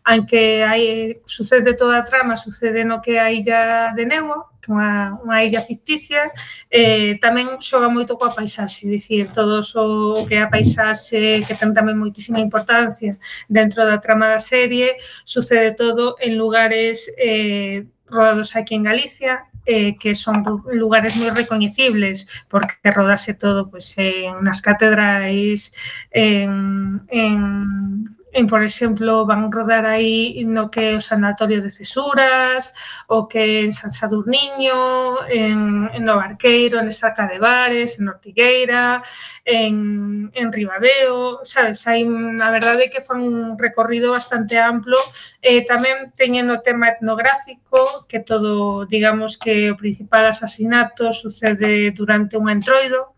[0.07, 5.14] aunque hai, sucede toda a trama, sucede no que a illa de Nebo, que unha,
[5.23, 6.35] unha illa ficticia,
[6.67, 11.71] eh, tamén xoga moito coa paisaxe, dicir, todo o que é a paisaxe, que ten
[11.71, 13.14] tamén moitísima importancia
[13.47, 19.97] dentro da trama da serie, sucede todo en lugares eh, rodados aquí en Galicia, eh,
[19.99, 20.43] que son
[20.73, 25.75] lugares moi recoñecibles porque rodase todo pues, en nas catedrais,
[26.11, 32.76] en, en en, por exemplo, van rodar aí no que é o Sanatorio de Cesuras,
[33.09, 39.01] o que en San Sadurniño, en, en No Barqueiro, en Estaca de Bares, en Ortigueira,
[39.43, 45.01] en, en Ribadeo, sabes, hai a verdade que fan un recorrido bastante amplo,
[45.41, 52.37] eh, tamén teñen o tema etnográfico, que todo, digamos que o principal asasinato sucede durante
[52.37, 53.16] un entroido,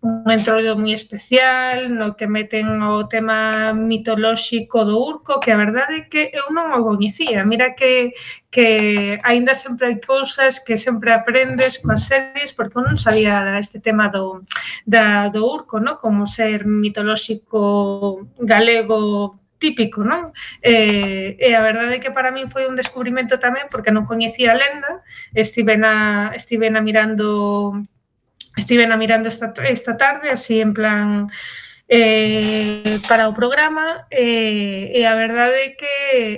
[0.00, 6.06] un entroido moi especial no que meten o tema mitolóxico do Urco, que a verdade
[6.06, 7.42] é que eu non o coñecía.
[7.42, 8.14] Mira que,
[8.46, 13.82] que aínda sempre hai cousas que sempre aprendes coas series porque eu non sabía este
[13.82, 14.46] tema do,
[14.86, 15.98] da, do Urco, no?
[15.98, 20.30] como ser mitolóxico galego típico, non?
[20.62, 24.54] Eh, e a verdade é que para min foi un descubrimento tamén porque non coñecía
[24.54, 25.02] a lenda,
[25.34, 27.82] estive na, estive na mirando
[28.58, 31.30] estive na mirando esta, esta tarde, así en plan
[31.88, 35.94] eh, para o programa eh, e a verdade é que,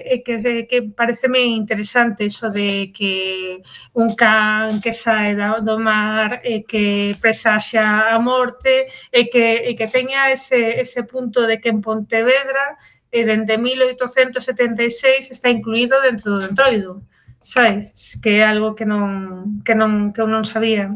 [0.07, 3.59] é que, é que pareceme interesante iso de que
[3.95, 9.91] un can que sae do mar e que presaxa a morte e que, e que
[9.91, 12.79] teña ese, ese punto de que en Pontevedra
[13.11, 17.03] e dende 1876 está incluído dentro do dentroido
[17.41, 18.19] sabes?
[18.23, 20.93] Que é algo que non que non que eu non sabía.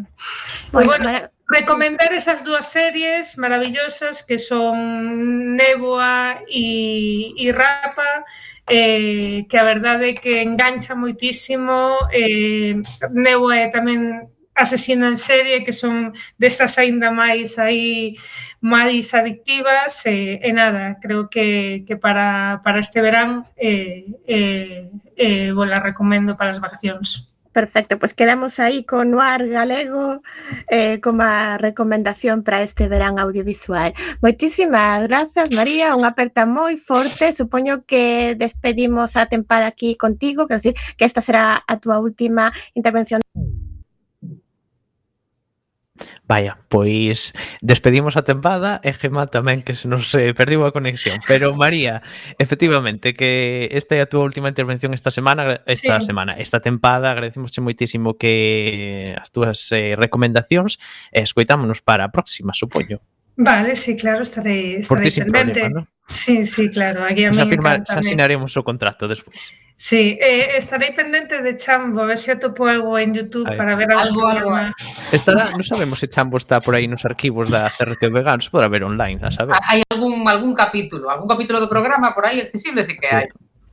[0.71, 1.33] Bueno, bueno mara...
[1.49, 8.25] recomendar esas dúas series maravillosas que son Néboa e, e Rapa
[8.69, 12.81] eh, que a verdade é que engancha moitísimo eh,
[13.13, 18.15] Néboa é tamén asesina en serie que son destas aínda máis aí
[18.63, 25.53] máis adictivas e, e nada, creo que, que para, para este verán eh, eh, eh,
[25.53, 27.35] vos la recomendo para as vacacións.
[27.55, 30.23] Perfecto, pues quedamos aí con Noir galego
[30.69, 33.95] eh, como a recomendación para este verán audiovisual.
[34.21, 37.31] Moitísimas grazas, María, unha aperta moi forte.
[37.31, 42.51] Supoño que despedimos a tempada aquí contigo, quero decir que esta será a túa última
[42.75, 43.23] intervención
[46.27, 51.21] Vaya, pois despedimos a tempada e Gema tamén que se nos eh, perdiu a conexión.
[51.29, 52.01] Pero María,
[52.41, 56.09] efectivamente que esta é a túa última intervención esta semana, esta sí.
[56.09, 60.81] semana, esta tempada, agradecemosche moitísimo que as túas eh, recomendacións
[61.13, 63.05] e escoitámonos para a próxima, supoño.
[63.37, 65.61] Vale, sí, claro, estarei, estarei pendente.
[65.61, 65.94] Problema, ¿no?
[66.09, 67.05] Sí, sí, claro.
[67.05, 69.53] Aquí a xa, firmar, xa asinaremos o contrato despois.
[69.75, 73.59] Sí, eh, estarei pendente de Chambo, a ver se atopo algo en YouTube Ahí.
[73.59, 74.23] para ver algo.
[74.29, 74.75] algo, algo.
[75.11, 78.87] Estará, non sabemos se Chambo está por aí nos arquivos da CRT Vegans, por ver
[78.87, 79.59] online, a saber.
[79.67, 83.15] Hai algún algún capítulo, algún capítulo do programa por aí accesible, se que sí.
[83.15, 83.27] hai.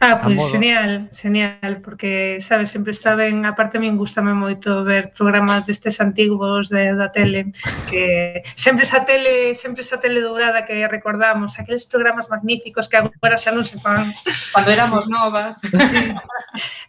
[0.03, 4.81] Ah, pois pues, genial, genial, porque, sabes, sempre está ben, aparte a min gustame moito
[4.81, 7.53] ver programas destes antigos de, da tele,
[7.85, 13.37] que sempre esa tele, sempre esa tele dourada que recordamos, aqueles programas magníficos que agora
[13.37, 14.09] xa non se fan.
[14.57, 15.61] Cando éramos novas.
[15.61, 16.09] Sí.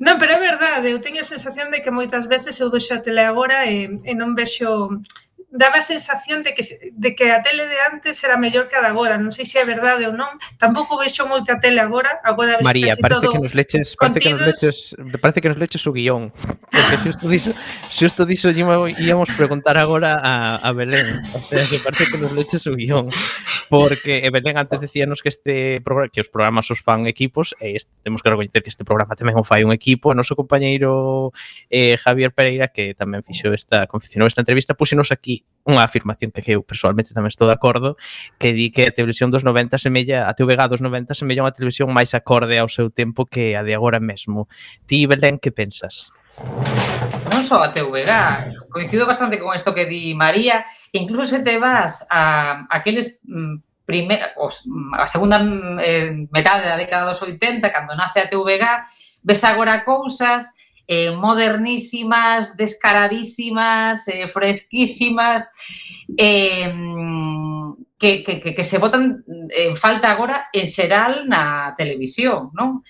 [0.00, 3.04] Non, pero é verdade, eu teño a sensación de que moitas veces eu vexo a
[3.04, 4.88] tele agora e, e non vexo
[5.52, 8.80] daba a sensación de que, de que a tele de antes era mellor que a
[8.80, 12.56] de agora, non sei se é verdade ou non, tampouco vexo moita tele agora, agora
[12.56, 14.76] vexo María, casi parece todo que nos leches, parece que nos leches,
[15.20, 16.32] parece que nos leches o guión,
[16.72, 17.52] porque xusto diso,
[17.92, 22.64] xusto diso íamos preguntar agora a, a Belén, o sea, que parece que nos leches
[22.64, 23.12] o guión,
[23.68, 27.92] porque Belén antes decíanos que este programa, que os programas os fan equipos, e este,
[28.00, 31.36] temos que recoñecer que este programa tamén o fai un equipo, o noso compañeiro
[31.68, 36.42] eh, Javier Pereira, que tamén fixo esta, confeccionou esta entrevista, puxenos aquí unha afirmación que
[36.58, 37.94] eu persoalmente tamén estou de acordo,
[38.38, 41.94] que di que a televisión dos 90 semella, a TVG dos 90 semella unha televisión
[41.94, 44.50] máis acorde ao seu tempo que a de agora mesmo.
[44.90, 46.10] Ti, Belén, que pensas?
[47.30, 48.10] Non só a TVG,
[48.74, 54.34] coincido bastante con isto que di María, incluso se te vas a aqueles mm, primer,
[54.42, 55.38] os, mm, a segunda
[55.78, 58.66] eh, metade da década dos 80, cando nace a TVG,
[59.22, 60.50] ves agora cousas
[60.92, 65.50] eh, modernísimas, descaradísimas, eh, fresquísimas,
[66.18, 66.68] eh,
[67.98, 72.82] que, que, que, se votan en falta agora en xeral na televisión, non?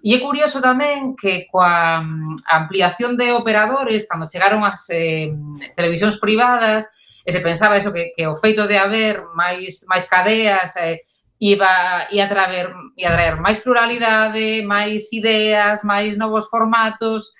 [0.00, 5.28] E é curioso tamén que coa mm, ampliación de operadores, cando chegaron as eh,
[5.76, 6.88] televisións privadas,
[7.26, 11.04] e se pensaba eso, que, que o feito de haber máis, máis cadeas, eh,
[11.40, 17.36] iba ia traer, ia traer máis pluralidade, máis ideas, máis novos formatos,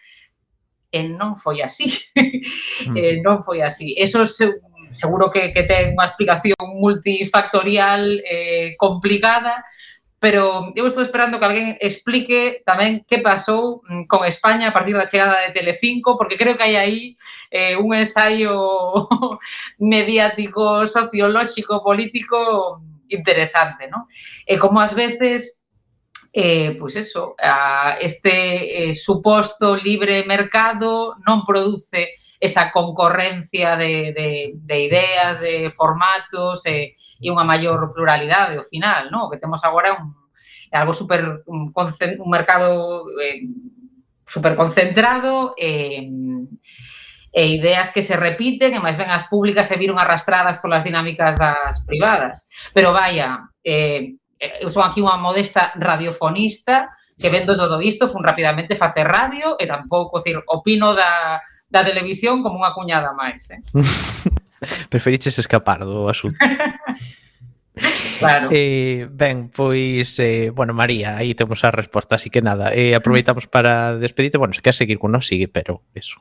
[0.91, 1.87] e non foi así.
[2.97, 3.95] Eh, non foi así.
[3.97, 4.57] Eso se,
[4.91, 9.63] seguro que, que ten unha explicación multifactorial eh, complicada,
[10.21, 14.93] pero eu estou esperando que alguén explique tamén que pasou mm, con España a partir
[14.93, 17.01] da chegada de Telecinco, porque creo que hai aí
[17.49, 18.53] eh, un ensaio
[19.81, 24.07] mediático, sociolóxico, político interesante, non?
[24.45, 25.60] E como ás veces
[26.33, 34.29] eh, pois eso, a este eh, suposto libre mercado non produce esa concorrencia de, de,
[34.57, 39.27] de ideas, de formatos eh, e, e unha maior pluralidade ao final, ¿no?
[39.27, 40.15] O que temos agora é un,
[40.73, 43.45] algo super un, un mercado eh,
[44.25, 46.49] super concentrado e eh,
[47.33, 51.39] e ideas que se repiten e máis ben as públicas se viron arrastradas polas dinámicas
[51.39, 52.51] das privadas.
[52.75, 58.09] Pero vaya, eh, Eh, eh, eu son aquí unha modesta radiofonista que vendo todo isto,
[58.09, 63.53] fun rapidamente facer radio e tampouco, decir, opino da, da televisión como unha cuñada máis.
[63.53, 63.61] Eh?
[64.91, 66.41] Preferiches escapar do asunto.
[68.19, 68.49] Claro.
[68.53, 73.47] Eh, ben, pois, eh, bueno, María, aí temos a resposta, así que nada, eh, aproveitamos
[73.47, 76.21] para despedirte, bueno, se queres seguir con nos, sigue, pero eso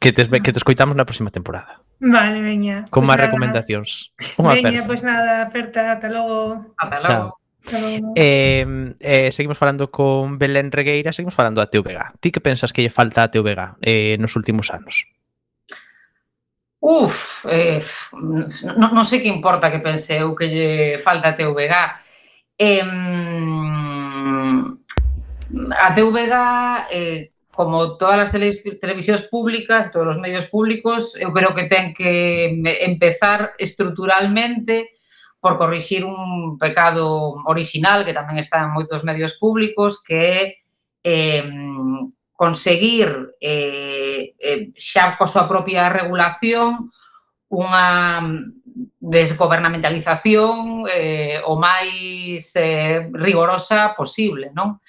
[0.00, 1.84] que te, que te escoitamos na próxima temporada.
[2.00, 2.88] Vale, veña.
[2.88, 4.16] Con pues máis recomendacións.
[4.40, 6.72] Unha veña, pois pues nada, aperta, ata logo.
[6.80, 7.36] Ata logo.
[8.16, 8.64] Eh,
[8.98, 12.16] eh, seguimos falando con Belén Regueira, seguimos falando a TVG.
[12.18, 15.04] Ti que pensas que lle falta a TVG eh, nos últimos anos?
[16.80, 17.84] Uf, eh,
[18.16, 21.76] non, non sei que importa que pense eu que lle falta a TVG.
[22.56, 22.80] Eh,
[25.76, 26.32] a TVG
[26.88, 28.32] eh, como todas as
[28.80, 32.56] televisións públicas, todos os medios públicos, eu creo que ten que
[32.88, 34.88] empezar estruturalmente
[35.44, 40.40] por corrixir un pecado orixinal que tamén está en moitos medios públicos, que é
[41.04, 41.44] eh,
[42.32, 46.88] conseguir eh, eh, xa coa súa propia regulación
[47.52, 48.24] unha
[49.04, 54.80] desgobernamentalización eh, o máis eh, rigorosa posible, non?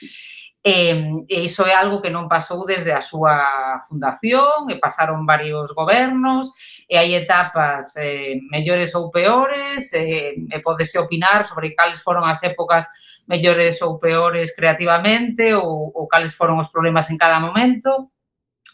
[0.64, 5.74] E, e iso é algo que non pasou desde a súa fundación, e pasaron varios
[5.74, 6.54] gobernos,
[6.86, 12.46] e hai etapas eh, mellores ou peores, eh, e podese opinar sobre cales foron as
[12.46, 12.86] épocas
[13.26, 18.14] mellores ou peores creativamente, ou, ou cales foron os problemas en cada momento,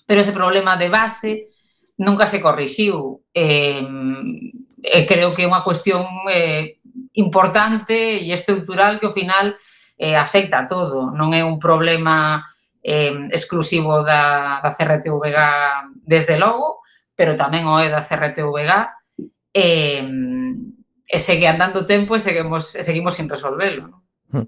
[0.04, 1.48] pero ese problema de base
[1.98, 3.24] nunca se corrixiu.
[3.32, 3.80] Eh,
[4.84, 6.84] eh, creo que é unha cuestión eh,
[7.16, 9.56] importante e estructural que ao final
[9.98, 12.46] eh, afecta a todo, non é un problema
[12.86, 15.38] eh, exclusivo da, da CRTVG
[16.06, 16.86] desde logo,
[17.18, 18.72] pero tamén o é da CRTVG
[19.58, 20.06] eh,
[21.08, 23.90] e segue andando tempo e seguimos, e seguimos sin resolvelo.
[23.90, 24.02] Non?
[24.30, 24.44] Hmm.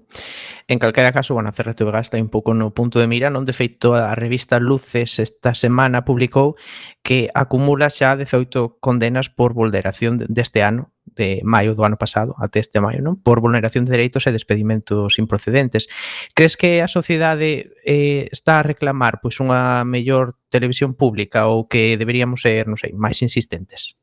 [0.68, 3.48] En calquera caso, bueno, a CRTVG está un pouco no punto de mira, non?
[3.48, 6.54] De feito, a revista Luces esta semana publicou
[7.00, 12.60] que acumula xa 18 condenas por vulneración deste ano de maio do ano pasado até
[12.60, 13.18] este maio, non?
[13.18, 15.88] Por vulneración de dereitos e despedimentos improcedentes.
[16.34, 21.96] Crees que a sociedade eh, está a reclamar pois unha mellor televisión pública ou que
[21.96, 23.98] deberíamos ser, non sei, máis insistentes?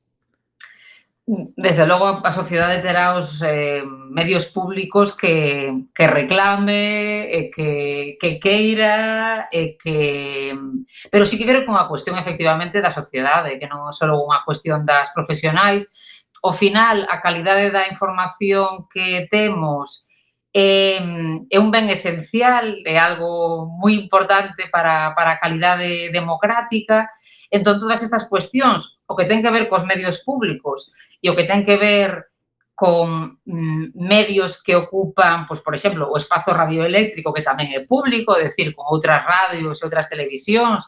[1.30, 8.39] Desde logo a sociedade terá os eh, medios públicos que, que reclame, e que, que
[8.39, 10.55] queira, e que...
[11.12, 14.08] Pero sí que creo que é unha cuestión efectivamente da sociedade, que non é só
[14.08, 15.91] unha cuestión das profesionais,
[16.44, 20.08] ao final, a calidade da información que temos
[20.54, 20.98] é,
[21.50, 27.10] é un ben esencial, é algo moi importante para, para a calidade democrática.
[27.54, 31.46] Entón, todas estas cuestións, o que ten que ver cos medios públicos e o que
[31.46, 32.34] ten que ver
[32.78, 38.38] con mm, medios que ocupan, pois, por exemplo, o espazo radioeléctrico que tamén é público,
[38.38, 40.86] é decir, con outras radios e outras televisións,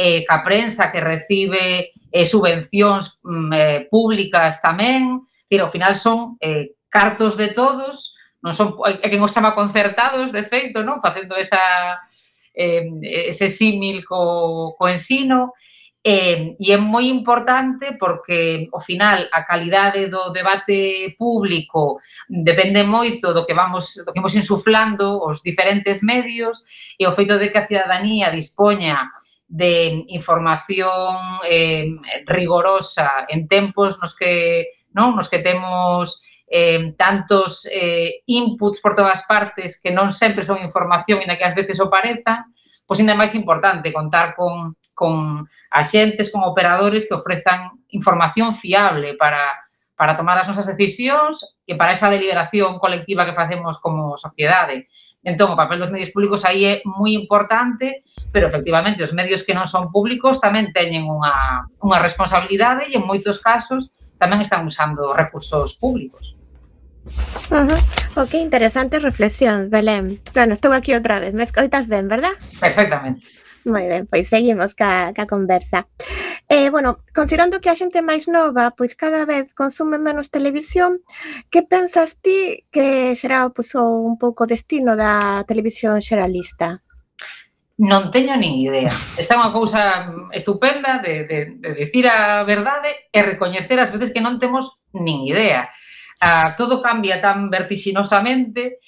[0.00, 6.40] eh, ca prensa que recibe eh, subvencións mm, eh, públicas tamén, Tira, ao final son
[6.40, 11.04] eh, cartos de todos, non son, é quen os chama concertados, de feito, non?
[11.04, 12.00] facendo esa,
[12.56, 12.88] eh,
[13.28, 15.52] ese símil co, co ensino,
[16.02, 23.36] Eh, e é moi importante porque, ao final, a calidade do debate público depende moito
[23.36, 26.64] do que vamos do que vamos insuflando os diferentes medios
[26.96, 29.12] e o feito de que a cidadanía dispoña
[29.50, 31.90] de información eh,
[32.24, 39.26] rigorosa en tempos nos que non nos que temos eh, tantos eh, inputs por todas
[39.26, 42.46] partes que non sempre son información, inda que ás veces o pareza,
[42.86, 49.18] pois ainda é máis importante contar con, con axentes, con operadores que ofrezan información fiable
[49.18, 49.58] para,
[49.98, 54.86] para tomar as nosas decisións e para esa deliberación colectiva que facemos como sociedade.
[55.20, 58.00] Entón, o papel dos medios públicos aí é moi importante,
[58.32, 63.04] pero efectivamente os medios que non son públicos tamén teñen unha, unha responsabilidade e en
[63.04, 66.40] moitos casos tamén están usando recursos públicos.
[67.52, 67.80] Uh -huh.
[68.16, 70.20] Ok, interesante reflexión, Belén.
[70.32, 71.32] Bueno, estou aquí outra vez.
[71.36, 72.32] Me escoitas ben, verdad?
[72.60, 73.20] Perfectamente.
[73.64, 75.88] Moi ben, pois seguimos ca, ca conversa.
[76.48, 81.04] Eh, bueno, considerando que a xente máis nova pois cada vez consume menos televisión,
[81.52, 86.80] que pensas ti que será pois, un pouco destino da televisión xeralista?
[87.80, 88.92] Non teño nin idea.
[89.16, 94.20] Está unha cousa estupenda de, de, de dicir a verdade e recoñecer as veces que
[94.20, 95.68] non temos nin idea.
[96.20, 98.80] Ah, todo cambia tan vertixinosamente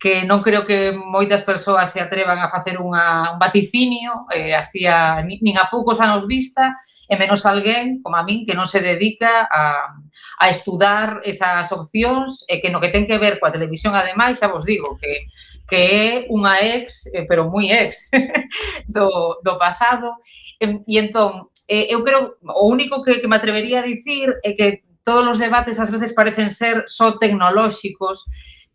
[0.00, 4.88] que non creo que moitas persoas se atrevan a facer unha, un vaticinio, eh, así
[4.88, 8.80] a, nin a poucos anos vista, e menos alguén, como a min, que non se
[8.80, 9.92] dedica a,
[10.40, 14.48] a estudar esas opcións e que no que ten que ver coa televisión, ademais, xa
[14.48, 15.28] vos digo, que
[15.70, 18.10] que é unha ex, eh, pero moi ex,
[18.90, 20.18] do, do pasado.
[20.58, 24.58] E, e entón, eh, eu creo, o único que, que me atrevería a dicir é
[24.58, 28.26] que todos os debates ás veces parecen ser só tecnolóxicos,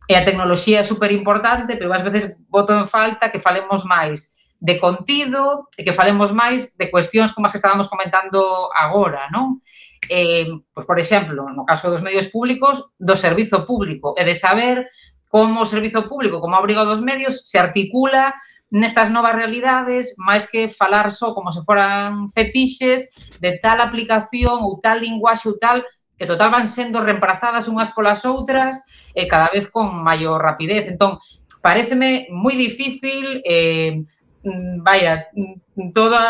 [0.06, 4.38] E a tecnoloxía é super importante, pero ás veces voto en falta que falemos máis
[4.62, 9.62] de contido e que falemos máis de cuestións como as que estábamos comentando agora, non?
[10.10, 14.86] Eh, pois, por exemplo, no caso dos medios públicos, do servizo público e de saber
[15.30, 18.34] como o servizo público, como a dos medios, se articula
[18.72, 24.82] nestas novas realidades, máis que falar só como se foran fetixes de tal aplicación ou
[24.82, 25.86] tal linguaxe ou tal,
[26.18, 28.82] que total van sendo reemplazadas unhas polas outras,
[29.16, 30.92] e cada vez con maior rapidez.
[30.92, 31.18] Entón,
[31.64, 34.04] pareceme moi difícil eh,
[34.44, 36.22] mm, vaya, mm, toda...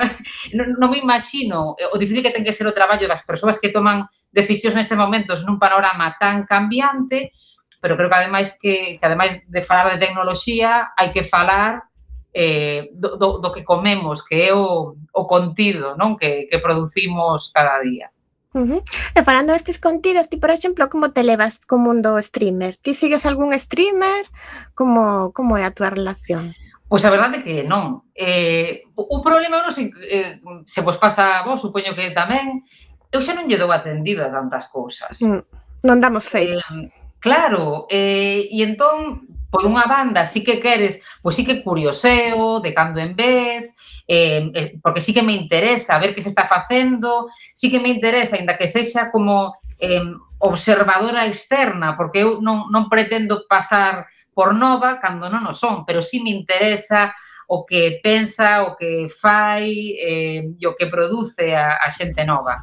[0.58, 3.56] Non, non me imagino eh, o difícil que ten que ser o traballo das persoas
[3.56, 7.32] que toman decisións neste momentos nun panorama tan cambiante,
[7.80, 11.86] pero creo que ademais que, que ademais de falar de tecnoloxía, hai que falar
[12.34, 17.48] eh, do, do, do que comemos, que é o, o contido non que, que producimos
[17.54, 18.13] cada día.
[18.54, 18.78] Uhum.
[19.18, 22.78] E falando destes contidos, ti, por exemplo, como te levas co mundo streamer?
[22.78, 24.30] Ti sigues algún streamer?
[24.78, 26.54] Como, como é a túa relación?
[26.86, 28.06] Pois a verdade é que non.
[28.14, 30.38] Eh, o problema, non sei, eh,
[30.70, 32.62] se vos pasa a vos, supoño que tamén,
[33.10, 35.18] eu xa non lle dou atendido a tantas cousas.
[35.18, 35.42] Mm,
[35.82, 36.54] non damos feito.
[36.54, 42.58] Eh, claro, eh, e entón por unha banda sí que queres, pois sí que curioseo
[42.58, 43.70] de cando en vez,
[44.02, 47.94] eh, eh porque sí que me interesa ver que se está facendo, sí que me
[47.94, 50.02] interesa, ainda que sexa como eh,
[50.42, 56.02] observadora externa, porque eu non, non pretendo pasar por nova cando non o son, pero
[56.02, 57.14] sí me interesa
[57.46, 62.58] o que pensa, o que fai eh, e o que produce a, a xente nova.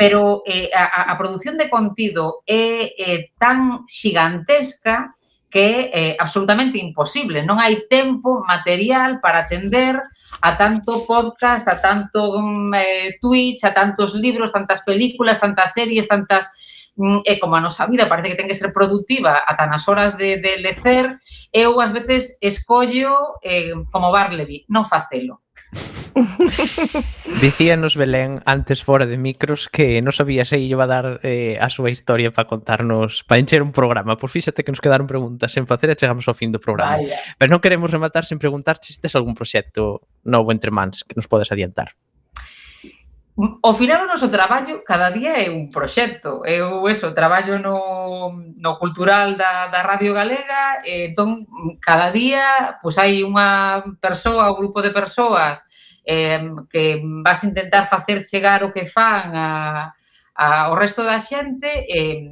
[0.00, 5.12] Pero eh, a, a produción de contido é eh, tan xigantesca
[5.52, 7.44] que é absolutamente imposible.
[7.44, 10.00] Non hai tempo material para atender
[10.40, 16.08] a tanto podcast, a tanto mm, eh, Twitch, a tantos libros, tantas películas, tantas series,
[16.08, 16.48] tantas...
[16.96, 20.16] Mm, e como a nosa vida parece que ten que ser productiva ata nas horas
[20.16, 21.04] de, de lecer,
[21.52, 25.44] eu ás veces escollo eh, como Barleby, non facelo.
[27.40, 31.72] Dicíanos Belén antes fora de micros que non sabía se iba a dar eh, a
[31.72, 34.20] súa historia para contarnos, para encher un programa.
[34.20, 37.00] Pois fíxate que nos quedaron preguntas sen facer e chegamos ao fin do programa.
[37.00, 37.16] Vaya.
[37.40, 41.28] Pero non queremos rematar sen preguntar se tes algún proxecto novo entre mans que nos
[41.28, 41.96] podes adiantar.
[43.64, 46.44] O final o noso traballo cada día é un proxecto.
[46.44, 48.28] Eu eso, traballo no,
[48.60, 51.48] no cultural da, da Radio Galega, e entón
[51.80, 55.64] cada día pois hai unha persoa, un grupo de persoas
[56.04, 59.94] eh, que vas intentar facer chegar o que fan a,
[60.34, 62.30] a, ao resto da xente eh,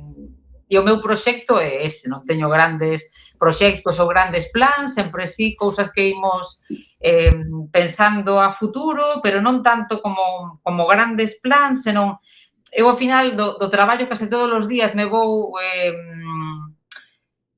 [0.71, 2.23] e o meu proxecto é ese, non?
[2.23, 6.63] Teño grandes proxectos ou grandes plans, sempre sí cousas que imos
[7.01, 7.35] eh,
[7.73, 12.23] pensando a futuro, pero non tanto como, como grandes plans, senón
[12.71, 15.91] eu ao final do, do traballo case todos os días me vou eh,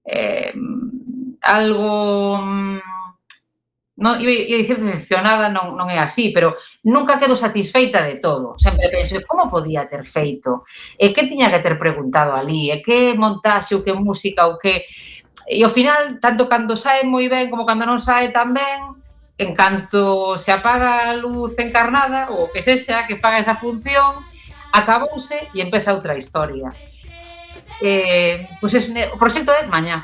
[0.09, 0.55] eh,
[1.43, 2.41] algo
[4.03, 8.59] non, ia dicir decepcionada, non, non é así, pero nunca quedo satisfeita de todo.
[8.59, 10.67] Sempre penso, como podía ter feito?
[10.99, 12.75] Eh, e que tiña que ter preguntado ali?
[12.75, 14.83] E eh, que montaxe, ou que música, ou que...
[15.47, 18.99] E ao final, tanto cando sae moi ben como cando non sae tan ben,
[19.39, 24.19] en canto se apaga a luz encarnada, ou que sexa, que faga esa función,
[24.75, 26.75] acabouse e empeza outra historia.
[27.79, 30.03] Eh, pois pues es, o proxecto é mañá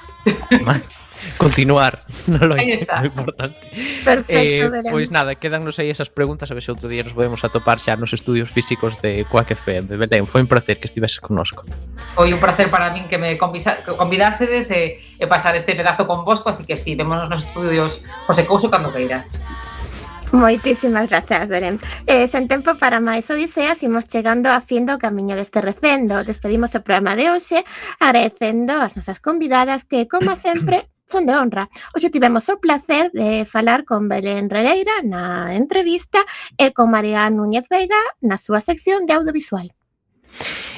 [1.37, 2.05] continuar.
[2.29, 3.01] No lo aí está.
[3.01, 3.57] Muy importante.
[4.05, 7.41] Perfecto, eh, Pois nada, quedannos aí esas preguntas, a ver se outro día nos podemos
[7.41, 9.97] atopar xa nos estudios físicos de Quack FM.
[9.97, 11.65] Belén, foi un placer que estivese connosco.
[12.13, 16.21] Foi un placer para min que me convidásedes e, eh, e pasar este pedazo con
[16.21, 19.49] vosco, así que sí, vémonos nos estudios José Couso cando queiras.
[20.33, 21.81] Moitísimas grazas, Belén.
[22.05, 26.21] Eh, sen tempo para máis odiseas, imos chegando a fin do camiño deste recendo.
[26.21, 27.65] Despedimos o programa de hoxe
[27.97, 31.73] agradecendo as nosas convidadas que, como sempre, son de honra.
[31.97, 36.21] Hoxe tivemos o placer de falar con Belén Regueira na entrevista
[36.61, 39.73] e con María Núñez Veiga na súa sección de audiovisual.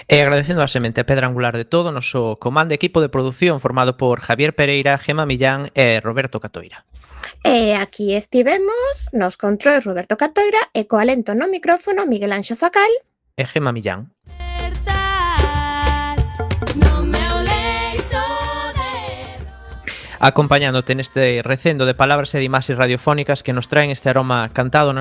[0.07, 3.59] Eh, e agradecendo a semente pedra angular de todo o noso comando equipo de produción
[3.59, 6.87] formado por Javier Pereira, Gema Millán e Roberto Catoira.
[7.43, 12.91] E aquí estivemos nos controis Roberto Catoira e co alento no micrófono Miguel Anxo Facal
[13.35, 14.13] e Gema Millán.
[20.23, 24.93] Acompañándote neste recendo de palabras e de imaxes radiofónicas que nos traen este aroma cantado